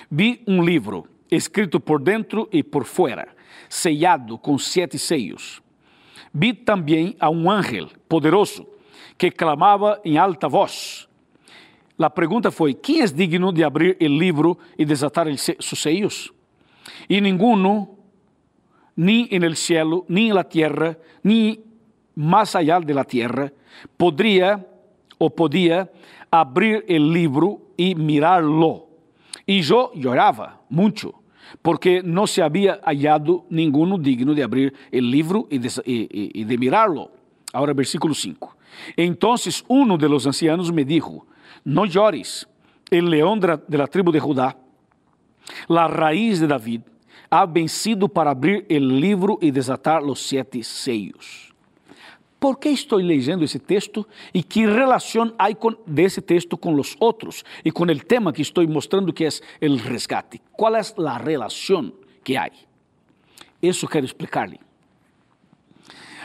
vi 0.10 0.42
um 0.48 0.64
livro 0.64 1.08
escrito 1.30 1.80
por 1.80 2.02
dentro 2.02 2.48
e 2.52 2.64
por 2.64 2.84
fuera, 2.86 3.28
sellado 3.70 4.38
com 4.38 4.58
sete 4.58 4.98
sellos 4.98 5.62
vi 6.34 6.54
também 6.54 7.16
a 7.20 7.30
um 7.30 7.50
ángel 7.50 7.90
poderoso 8.08 8.66
que 9.18 9.32
clamava 9.32 10.00
em 10.04 10.18
alta 10.18 10.48
voz. 10.48 11.08
A 12.00 12.10
pergunta 12.10 12.50
foi: 12.50 12.74
quem 12.74 13.02
é 13.02 13.06
digno 13.06 13.52
de 13.52 13.64
abrir 13.64 13.98
o 14.02 14.06
livro 14.06 14.58
e 14.78 14.86
desatar 14.86 15.28
seus 15.38 15.80
seios? 15.80 16.32
E 17.08 17.22
ninguno, 17.22 17.98
nem 18.96 19.28
no 19.28 19.56
cielo, 19.56 20.06
nem 20.10 20.34
na 20.34 20.44
terra, 20.44 20.98
nem 21.24 21.64
mais 22.16 22.56
allá 22.56 22.80
de 22.80 22.94
la 22.94 23.06
tierra, 23.06 23.54
ou 25.20 25.30
podia 25.30 25.90
abrir 26.32 26.84
o 26.90 26.98
livro 26.98 27.62
e 27.78 27.94
mirá-lo. 27.94 28.91
E 29.52 29.60
eu 29.70 29.92
chorava 30.02 30.62
muito 30.70 31.14
porque 31.62 32.02
não 32.02 32.26
se 32.26 32.42
havia 32.42 32.80
hallado 32.86 33.44
ninguno 33.50 34.00
digno 34.00 34.34
de 34.34 34.42
abrir 34.42 34.74
o 34.94 34.98
livro 34.98 35.46
e 35.52 35.60
de, 35.60 35.68
y, 35.86 36.32
y 36.34 36.44
de 36.46 36.58
mirarlo. 36.58 37.12
Agora, 37.52 37.74
versículo 37.74 38.14
5. 38.14 38.56
Entonces 38.96 39.66
uno 39.68 39.98
de 39.98 40.08
los 40.08 40.26
ancianos 40.26 40.72
me 40.72 40.86
dijo, 40.86 41.28
no 41.66 41.86
llores, 41.86 42.48
el 42.90 43.10
león 43.10 43.42
de 43.42 43.78
la 43.78 43.88
tribu 43.88 44.14
de 44.14 44.22
Judá, 44.22 44.56
la 45.68 45.90
raíz 45.90 46.40
de 46.40 46.48
David, 46.48 46.84
ha 47.30 47.46
vencido 47.46 48.08
para 48.08 48.32
abrir 48.32 48.66
el 48.70 49.02
libro 49.02 49.38
y 49.42 49.52
desatar 49.52 50.02
los 50.02 50.22
siete 50.22 50.64
sellos. 50.64 51.51
Por 52.42 52.58
que 52.58 52.70
estou 52.70 52.98
lendo 52.98 53.44
esse 53.44 53.60
texto 53.60 54.04
e 54.34 54.42
que 54.42 54.66
relação 54.66 55.32
há 55.38 55.50
desse 55.86 56.20
texto 56.24 56.58
com 56.58 56.74
os 56.74 56.98
outros 57.00 57.44
e 57.64 57.72
com 57.72 57.84
o 57.84 58.00
tema 58.00 58.34
que 58.34 58.42
estou 58.42 58.68
mostrando 58.68 59.14
que 59.14 59.26
é 59.26 59.30
o 59.70 59.76
resgate? 59.76 60.42
Qual 60.52 60.76
é 60.76 60.82
a 60.82 61.18
relação 61.20 61.94
que 62.24 62.36
há? 62.36 62.50
Isso 63.62 63.88
quero 63.88 64.08
explicar-lhe. 64.08 64.60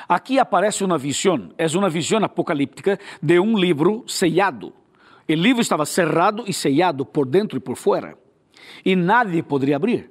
Aqui 0.09 0.39
aparece 0.39 0.83
uma 0.83 0.97
visão, 0.97 1.51
é 1.59 1.67
uma 1.77 1.91
visão 1.91 2.25
apocalíptica 2.25 2.99
de 3.23 3.39
um 3.39 3.59
livro 3.59 4.03
sellado. 4.09 4.73
O 5.29 5.33
livro 5.35 5.61
estava 5.61 5.85
cerrado 5.85 6.45
e 6.47 6.53
sellado 6.55 7.05
por 7.05 7.27
dentro 7.27 7.59
e 7.59 7.61
por 7.61 7.77
fora, 7.77 8.17
e 8.83 8.97
nadie 8.97 9.43
poderia 9.43 9.77
abrir. 9.77 10.11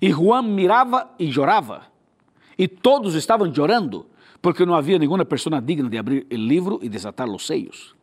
E 0.00 0.10
Juan 0.10 0.40
mirava 0.40 1.10
e 1.18 1.30
chorava, 1.30 1.88
e 2.56 2.66
todos 2.66 3.14
estavam 3.14 3.54
chorando 3.54 4.06
porque 4.46 4.64
não 4.64 4.76
havia 4.76 4.96
nenhuma 4.96 5.24
pessoa 5.24 5.60
digna 5.60 5.90
de 5.90 5.98
abrir 5.98 6.24
o 6.30 6.36
livro 6.36 6.78
e 6.80 6.88
desatar 6.88 7.28
os 7.28 7.44
seios. 7.44 7.96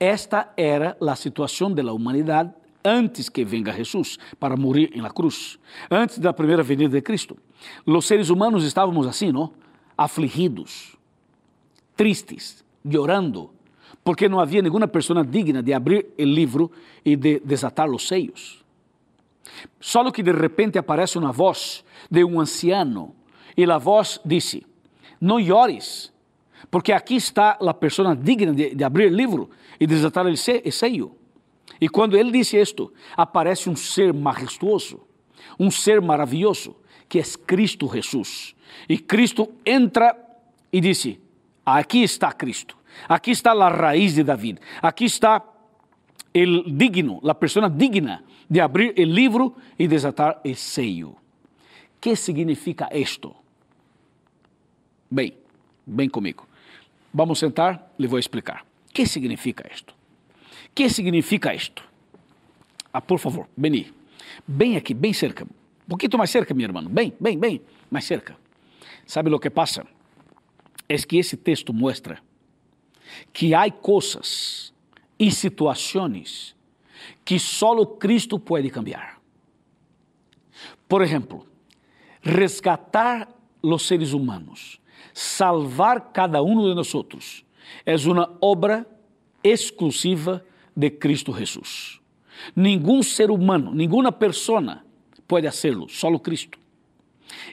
Esta 0.00 0.50
era 0.56 0.96
a 0.98 1.14
situação 1.14 1.70
da 1.70 1.92
humanidade 1.92 2.50
antes 2.82 3.28
que 3.28 3.44
venga 3.44 3.70
Jesus 3.70 4.18
para 4.38 4.56
morrer 4.56 4.90
em 4.94 5.02
la 5.02 5.10
cruz, 5.10 5.58
antes 5.90 6.18
da 6.18 6.32
primeira 6.32 6.62
venida 6.62 6.96
de 6.96 7.02
Cristo. 7.02 7.36
Os 7.84 8.06
seres 8.06 8.30
humanos 8.30 8.64
estávamos 8.64 9.06
assim, 9.06 9.32
não? 9.32 9.52
Afligidos, 9.98 10.96
tristes, 11.94 12.64
chorando, 12.90 13.50
porque 14.02 14.30
não 14.30 14.40
havia 14.40 14.62
nenhuma 14.62 14.88
pessoa 14.88 15.22
digna 15.22 15.62
de 15.62 15.74
abrir 15.74 16.06
o 16.18 16.22
livro 16.22 16.72
e 17.04 17.14
de 17.16 17.38
desatar 17.40 17.90
os 17.90 18.08
seios. 18.08 18.64
Só 19.78 20.10
que 20.10 20.22
de 20.22 20.32
repente 20.32 20.78
aparece 20.78 21.18
uma 21.18 21.32
voz 21.32 21.84
de 22.10 22.24
um 22.24 22.40
anciano 22.40 23.14
e 23.54 23.70
a 23.70 23.76
voz 23.76 24.18
disse: 24.24 24.69
não 25.20 25.38
llores, 25.38 26.12
porque 26.70 26.92
aqui 26.92 27.16
está 27.16 27.58
a 27.60 27.74
pessoa 27.74 28.16
digna 28.16 28.52
de, 28.52 28.74
de 28.74 28.84
abrir 28.84 29.10
o 29.10 29.14
livro 29.14 29.50
e 29.78 29.86
desatar 29.86 30.26
o 30.26 30.36
sello. 30.36 31.16
E 31.80 31.88
quando 31.88 32.16
ele 32.16 32.30
disse 32.30 32.56
isto, 32.56 32.92
aparece 33.16 33.68
um 33.68 33.76
ser 33.76 34.12
majestuoso, 34.12 35.00
um 35.58 35.70
ser 35.70 36.00
maravilhoso, 36.00 36.76
que 37.08 37.18
é 37.18 37.22
Cristo 37.46 37.90
Jesus. 37.92 38.54
E 38.88 38.98
Cristo 38.98 39.48
entra 39.64 40.16
e 40.72 40.80
disse: 40.80 41.20
Aqui 41.64 42.02
está 42.02 42.32
Cristo, 42.32 42.76
aqui 43.08 43.30
está 43.30 43.52
a 43.52 43.68
raiz 43.68 44.14
de 44.14 44.22
David, 44.22 44.58
aqui 44.82 45.04
está 45.04 45.42
o 46.34 46.70
digno, 46.70 47.20
a 47.28 47.34
pessoa 47.34 47.68
digna 47.68 48.22
de 48.48 48.60
abrir 48.60 48.94
o 48.98 49.02
livro 49.02 49.56
e 49.78 49.88
desatar 49.88 50.40
o 50.44 50.54
sello. 50.54 51.16
que 52.00 52.16
significa 52.16 52.88
isto? 52.96 53.34
Bem, 55.10 55.34
bem 55.84 56.08
comigo. 56.08 56.46
Vamos 57.12 57.38
sentar, 57.38 57.92
lhe 57.98 58.06
vou 58.06 58.18
explicar. 58.18 58.64
O 58.88 58.92
que 58.92 59.04
significa 59.06 59.68
isto? 59.72 59.90
O 59.90 60.72
que 60.74 60.88
significa 60.88 61.52
isto? 61.52 61.82
Ah, 62.92 63.00
por 63.00 63.18
favor, 63.18 63.48
vení. 63.56 63.92
Bem 64.46 64.76
aqui, 64.76 64.94
bem 64.94 65.12
cerca. 65.12 65.44
Um 65.44 65.88
pouquinho 65.88 66.16
mais 66.16 66.30
cerca, 66.30 66.54
meu 66.54 66.64
irmão. 66.64 66.84
Bem, 66.84 67.12
bem, 67.18 67.36
bem, 67.36 67.60
mais 67.90 68.04
cerca. 68.04 68.36
Sabe 69.04 69.30
o 69.30 69.38
que 69.40 69.50
passa? 69.50 69.84
É 70.88 70.96
que 70.96 71.18
esse 71.18 71.36
texto 71.36 71.72
mostra 71.72 72.20
que 73.32 73.54
há 73.54 73.68
coisas 73.70 74.72
e 75.18 75.30
situações 75.30 76.54
que 77.24 77.38
só 77.38 77.84
Cristo 77.84 78.38
pode 78.38 78.70
cambiar. 78.70 79.20
Por 80.88 81.02
exemplo, 81.02 81.46
resgatar 82.22 83.28
os 83.62 83.86
seres 83.86 84.12
humanos 84.12 84.79
salvar 85.12 86.12
cada 86.12 86.42
um 86.42 86.68
de 86.68 86.74
nós 86.74 87.44
é 87.86 87.96
uma 88.08 88.36
obra 88.40 88.86
exclusiva 89.42 90.44
de 90.76 90.90
Cristo 90.90 91.36
Jesus. 91.36 92.00
Nenhum 92.54 93.02
ser 93.02 93.30
humano, 93.30 93.74
nenhuma 93.74 94.12
pessoa 94.12 94.82
pode 95.26 95.46
fazê-lo, 95.46 95.88
só 95.88 96.16
Cristo. 96.18 96.58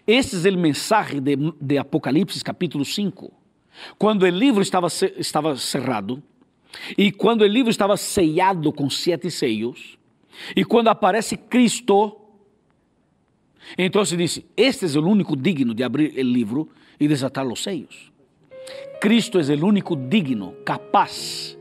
Esse 0.06 0.48
é 0.48 0.52
o 0.52 0.58
mensagem 0.58 1.22
de, 1.22 1.36
de, 1.62 1.78
Apocalipse, 1.78 2.44
capítulo 2.44 2.84
5. 2.84 3.32
Quando 3.98 4.24
o 4.24 4.30
livro 4.30 4.62
estava, 4.62 4.88
estava 5.18 5.56
cerrado, 5.56 6.24
e 6.98 7.12
quando 7.12 7.42
o 7.42 7.48
livro 7.48 7.70
estava 7.70 7.96
sellado 7.96 8.72
com 8.72 8.90
sete 8.90 9.30
seios, 9.30 9.98
e 10.56 10.64
quando 10.64 10.88
aparece 10.88 11.38
Cristo, 11.38 12.20
então 13.78 14.04
se 14.04 14.16
disse: 14.18 14.46
Este 14.56 14.86
é 14.86 15.00
o 15.00 15.08
único 15.08 15.36
digno 15.36 15.74
de 15.74 15.84
abrir 15.84 16.14
o 16.18 16.22
livro 16.22 16.70
e 17.00 17.08
desatar 17.08 17.46
os 17.46 17.64
seios. 17.64 18.12
Cristo 19.00 19.40
é 19.40 19.42
o 19.42 19.66
único 19.66 19.96
digno, 19.96 20.54
capaz 20.66 21.58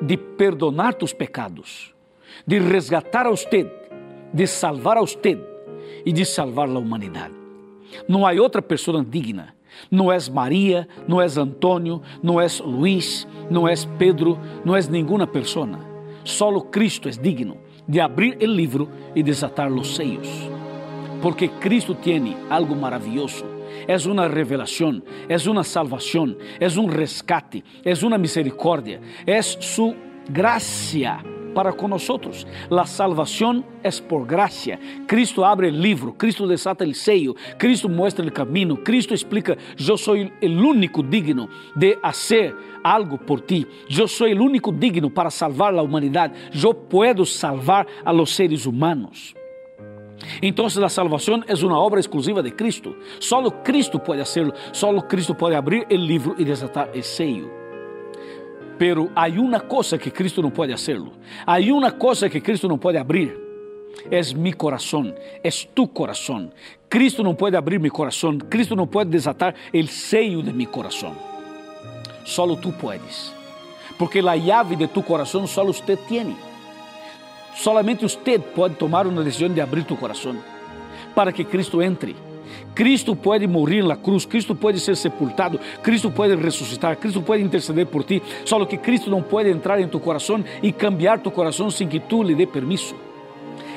de 0.00 0.16
perdonar 0.16 0.94
tus 0.94 1.12
pecados, 1.12 1.94
de 2.46 2.58
resgatar 2.58 3.26
a 3.26 3.30
usted, 3.30 3.68
de 4.32 4.46
salvar 4.46 4.96
a 4.96 5.02
usted 5.02 5.38
e 6.04 6.12
de 6.12 6.24
salvar 6.24 6.68
a 6.68 6.78
humanidade. 6.78 7.34
Não 8.08 8.26
há 8.26 8.32
outra 8.32 8.62
pessoa 8.62 9.04
digna. 9.04 9.54
Não 9.90 10.12
és 10.12 10.28
Maria, 10.28 10.86
não 11.08 11.20
és 11.20 11.38
Antônio, 11.38 12.02
não 12.22 12.38
és 12.38 12.60
Luís, 12.60 13.26
não 13.50 13.66
és 13.66 13.86
Pedro, 13.98 14.38
não 14.64 14.76
és 14.76 14.86
nenhuma 14.86 15.26
pessoa. 15.26 15.80
Solo 16.24 16.60
Cristo 16.62 17.08
é 17.08 17.12
digno 17.12 17.56
de 17.88 17.98
abrir 17.98 18.36
o 18.36 18.46
livro 18.46 18.90
e 19.14 19.22
desatar 19.22 19.72
os 19.72 19.96
seios. 19.96 20.28
porque 21.22 21.46
Cristo 21.46 21.94
tem 21.94 22.36
algo 22.50 22.74
maravilhoso. 22.74 23.44
É 23.86 23.96
uma 24.08 24.28
revelação, 24.28 25.02
é 25.28 25.36
uma 25.48 25.64
salvação, 25.64 26.36
é 26.60 26.66
um 26.78 26.86
rescate, 26.86 27.64
é 27.84 27.92
uma 28.04 28.18
misericórdia, 28.18 29.00
é 29.26 29.40
sua 29.42 29.94
gracia 30.28 31.18
para 31.54 31.72
nós. 31.88 32.46
A 32.70 32.86
salvação 32.86 33.64
é 33.82 33.90
por 34.08 34.26
graça. 34.26 34.78
Cristo 35.06 35.44
abre 35.44 35.68
o 35.68 35.70
livro, 35.70 36.12
Cristo 36.12 36.46
desata 36.46 36.84
o 36.84 36.94
seio, 36.94 37.34
Cristo 37.58 37.88
mostra 37.88 38.26
o 38.26 38.32
caminho, 38.32 38.76
Cristo 38.76 39.14
explica: 39.14 39.56
Eu 39.78 39.96
sou 39.96 40.16
o 40.16 40.46
único 40.46 41.02
digno 41.02 41.48
de 41.76 41.98
fazer 42.02 42.54
algo 42.82 43.18
por 43.18 43.40
ti. 43.40 43.66
Eu 43.88 44.08
sou 44.08 44.26
o 44.26 44.42
único 44.42 44.72
digno 44.72 45.10
para 45.10 45.30
salvar 45.30 45.74
a 45.74 45.82
humanidade. 45.82 46.34
Eu 46.62 46.74
puedo 46.74 47.24
salvar 47.24 47.86
a 48.04 48.10
los 48.10 48.34
seres 48.34 48.66
humanos. 48.66 49.34
Então, 50.40 50.66
a 50.66 50.88
salvação 50.88 51.42
é 51.46 51.54
uma 51.64 51.78
obra 51.78 52.00
exclusiva 52.00 52.42
de 52.42 52.50
Cristo. 52.50 52.94
Só 53.20 53.48
Cristo 53.50 53.98
pode 53.98 54.20
hacerlo. 54.20 54.52
Só 54.72 54.92
Cristo 55.00 55.34
pode 55.34 55.54
abrir 55.54 55.86
o 55.90 55.94
livro 55.94 56.34
e 56.38 56.44
desatar 56.44 56.88
o 56.94 57.02
seio. 57.02 57.50
Pero 58.78 59.10
há 59.14 59.28
uma 59.28 59.60
coisa 59.60 59.98
que 59.98 60.10
Cristo 60.10 60.42
não 60.42 60.50
pode 60.50 60.72
hacerlo. 60.72 61.12
Há 61.46 61.58
uma 61.58 61.92
coisa 61.92 62.28
que 62.28 62.40
Cristo 62.40 62.68
não 62.68 62.78
pode 62.78 62.98
abrir. 62.98 63.38
É 64.10 64.20
mi 64.34 64.52
coração, 64.52 65.14
é 65.44 65.50
tu 65.74 65.86
coração. 65.86 66.50
Cristo 66.88 67.22
não 67.22 67.34
pode 67.34 67.56
abrir 67.56 67.78
mi 67.78 67.90
coração. 67.90 68.38
Cristo 68.38 68.74
não 68.74 68.86
pode 68.86 69.10
desatar 69.10 69.54
o 69.72 69.86
seio 69.86 70.42
de 70.42 70.52
mi 70.52 70.66
coração. 70.66 71.14
Solo 72.24 72.56
tu 72.56 72.72
puedes. 72.72 73.32
Porque 73.98 74.20
a 74.20 74.34
llave 74.34 74.76
de 74.76 74.86
tu 74.86 75.02
coração 75.02 75.46
só 75.46 75.64
usted 75.64 75.98
tem. 76.08 76.36
Solamente 77.54 78.04
usted 78.04 78.40
pode 78.54 78.74
tomar 78.76 79.06
uma 79.06 79.22
decisão 79.22 79.48
de 79.48 79.60
abrir 79.60 79.84
tu 79.84 79.96
coração 79.96 80.36
para 81.14 81.32
que 81.32 81.44
Cristo 81.44 81.82
entre. 81.82 82.16
Cristo 82.74 83.14
pode 83.14 83.46
morrer 83.46 83.82
na 83.82 83.96
cruz, 83.96 84.24
Cristo 84.24 84.54
pode 84.54 84.80
ser 84.80 84.96
sepultado, 84.96 85.60
Cristo 85.82 86.10
pode 86.10 86.34
ressuscitar, 86.36 86.96
Cristo 86.96 87.20
pode 87.20 87.42
interceder 87.42 87.86
por 87.86 88.02
ti. 88.02 88.22
Só 88.44 88.64
que 88.64 88.76
Cristo 88.76 89.10
não 89.10 89.22
pode 89.22 89.50
entrar 89.50 89.80
em 89.80 89.88
tu 89.88 90.00
coração 90.00 90.42
e 90.62 90.72
cambiar 90.72 91.18
tu 91.18 91.30
coração 91.30 91.70
sem 91.70 91.86
que 91.86 92.00
tu 92.00 92.22
lhe 92.22 92.34
dê 92.34 92.46
permisso. 92.46 92.94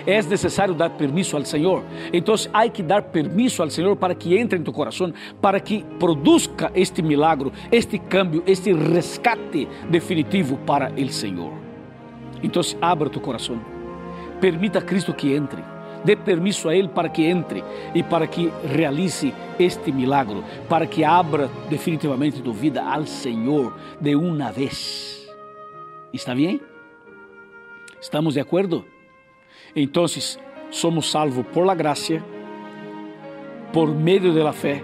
É 0.08 0.22
necessário 0.22 0.76
dar 0.76 0.92
permisso 0.92 1.36
ao 1.36 1.44
Senhor. 1.44 1.84
Então, 2.14 2.36
há 2.54 2.70
que 2.70 2.84
dar 2.84 3.02
permisso 3.02 3.64
ao 3.64 3.70
Senhor 3.70 3.96
para 3.96 4.14
que 4.14 4.38
entre 4.38 4.60
em 4.60 4.64
tu 4.64 4.72
coração, 4.72 5.12
para 5.42 5.60
que 5.60 5.84
produza 6.00 6.50
este 6.76 7.02
milagro, 7.02 7.52
este 7.72 7.98
cambio, 7.98 8.44
este 8.46 8.72
rescate 8.72 9.68
definitivo 9.90 10.58
para 10.58 10.92
o 10.94 11.10
Senhor. 11.10 11.65
Então, 12.46 12.62
abra 12.80 13.10
tu 13.10 13.20
coração. 13.20 13.60
Permita 14.40 14.78
a 14.78 14.82
Cristo 14.82 15.14
que 15.14 15.34
entre 15.34 15.64
dê 16.06 16.16
permisso 16.16 16.70
a 16.70 16.76
Ele 16.76 16.88
para 16.88 17.10
que 17.10 17.24
entre 17.24 17.64
e 17.96 18.04
para 18.04 18.28
que 18.28 18.52
realize 18.64 19.34
este 19.58 19.92
milagro, 19.92 20.44
para 20.70 20.86
que 20.86 21.04
abra 21.04 21.50
definitivamente 21.68 22.44
tu 22.44 22.54
vida 22.54 22.84
ao 22.84 23.08
Senhor 23.08 23.76
de 24.00 24.16
uma 24.16 24.52
vez. 24.52 25.28
Está 26.14 26.36
bem? 26.36 26.62
¿Estamos 28.00 28.36
de 28.36 28.40
acordo? 28.40 28.86
Então, 29.76 30.06
somos 30.70 31.10
salvos 31.10 31.46
por 31.48 31.66
la 31.66 31.74
gracia, 31.74 32.24
por 33.74 33.90
meio 33.90 34.32
de 34.32 34.44
la 34.44 34.54
fé, 34.54 34.84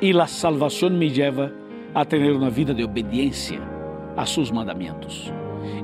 e 0.00 0.12
a 0.12 0.26
salvação 0.28 0.90
me 0.90 1.08
leva 1.08 1.52
a 1.92 2.04
ter 2.04 2.32
uma 2.32 2.50
vida 2.50 2.72
de 2.72 2.84
obediência 2.84 3.60
a 4.16 4.24
seus 4.24 4.50
mandamentos. 4.52 5.32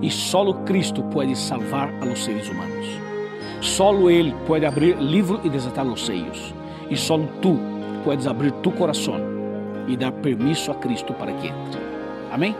E 0.03 0.11
solo 0.11 0.55
Cristo 0.65 1.03
pode 1.05 1.37
salvar 1.37 1.93
a 2.01 2.05
los 2.05 2.25
seres 2.25 2.49
humanos. 2.49 2.87
Solo 3.61 4.11
Ele 4.11 4.35
pode 4.47 4.65
abrir 4.65 4.97
livro 4.97 5.41
e 5.45 5.51
desatar 5.51 5.87
os 5.87 6.07
seios. 6.07 6.55
E 6.89 6.97
solo 6.97 7.29
tu 7.43 7.59
podes 8.05 8.27
abrir 8.27 8.53
tu 8.63 8.71
coração 8.71 9.21
e 9.87 9.97
dar 9.97 10.13
permisso 10.13 10.71
a 10.71 10.75
Cristo 10.75 11.13
para 11.13 11.33
que 11.33 11.49
entre. 11.49 11.81
Amém? 12.31 12.57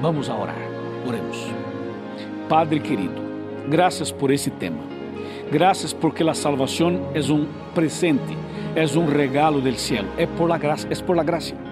Vamos 0.00 0.28
a 0.28 0.36
orar. 0.36 0.56
Oremos. 1.06 1.46
Padre 2.48 2.80
querido, 2.80 3.22
graças 3.68 4.10
por 4.10 4.30
esse 4.30 4.50
tema. 4.50 4.82
Graças 5.50 5.92
porque 5.92 6.22
a 6.22 6.34
salvação 6.34 7.10
é 7.14 7.20
um 7.32 7.46
presente, 7.74 8.36
é 8.74 8.98
um 8.98 9.06
regalo 9.06 9.60
del 9.60 9.74
cielo, 9.74 10.08
é 10.16 10.26
por 10.26 10.48
la 10.48 10.58
graça, 10.58 10.86
é 10.90 10.94
por 10.94 11.16
la 11.16 11.24
graça. 11.24 11.69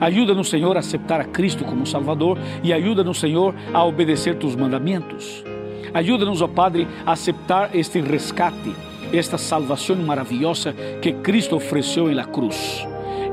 Ajuda-nos, 0.00 0.48
Senhor, 0.48 0.76
a 0.76 0.80
aceitar 0.80 1.20
a 1.20 1.24
Cristo 1.24 1.64
como 1.64 1.86
Salvador 1.86 2.38
e 2.62 2.72
ajuda-nos, 2.72 3.20
Senhor, 3.20 3.54
a 3.72 3.84
obedecer 3.84 4.36
tus 4.36 4.56
mandamentos. 4.56 5.44
Ajuda-nos, 5.92 6.42
ó 6.42 6.48
Padre, 6.48 6.88
a 7.06 7.12
aceitar 7.12 7.70
este 7.74 8.00
rescate, 8.00 8.74
esta 9.12 9.38
salvação 9.38 9.96
maravilhosa 9.96 10.74
que 11.00 11.12
Cristo 11.12 11.56
ofereceu 11.56 12.10
em 12.10 12.14
la 12.14 12.24
cruz. 12.24 12.86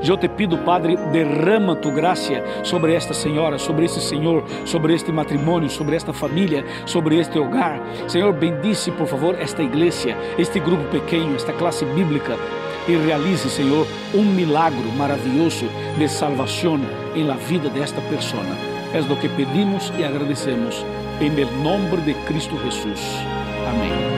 Eu 0.04 0.16
te 0.16 0.28
pido, 0.28 0.58
Padre, 0.58 0.96
derrama 1.12 1.76
tu 1.76 1.92
graça 1.92 2.42
sobre 2.64 2.94
esta 2.94 3.14
senhora, 3.14 3.56
sobre 3.56 3.84
este 3.84 4.00
senhor, 4.00 4.44
sobre 4.64 4.94
este 4.94 5.12
matrimônio, 5.12 5.70
sobre 5.70 5.94
esta 5.94 6.12
família, 6.12 6.64
sobre 6.86 7.20
este 7.20 7.38
hogar. 7.38 7.80
Senhor, 8.08 8.32
bendice, 8.32 8.90
por 8.90 9.06
favor, 9.06 9.36
esta 9.40 9.62
igreja, 9.62 10.16
este 10.36 10.58
grupo 10.58 10.82
pequeno, 10.90 11.36
esta 11.36 11.52
classe 11.52 11.84
bíblica 11.84 12.36
e 12.88 12.96
realize, 12.96 13.48
Senhor, 13.48 13.86
um 14.14 14.24
milagro 14.24 14.90
maravilhoso 14.96 15.66
de 15.98 16.08
salvação 16.08 16.80
em 17.14 17.24
la 17.24 17.34
vida 17.34 17.68
desta 17.68 18.00
pessoa. 18.02 18.42
É 18.94 19.00
o 19.00 19.16
que 19.16 19.28
pedimos 19.28 19.92
e 19.98 20.04
agradecemos. 20.04 20.84
En 21.20 21.38
el 21.38 21.50
nombre 21.62 22.00
de 22.02 22.14
Cristo 22.26 22.56
Jesús. 22.58 23.00
Amén. 23.68 24.11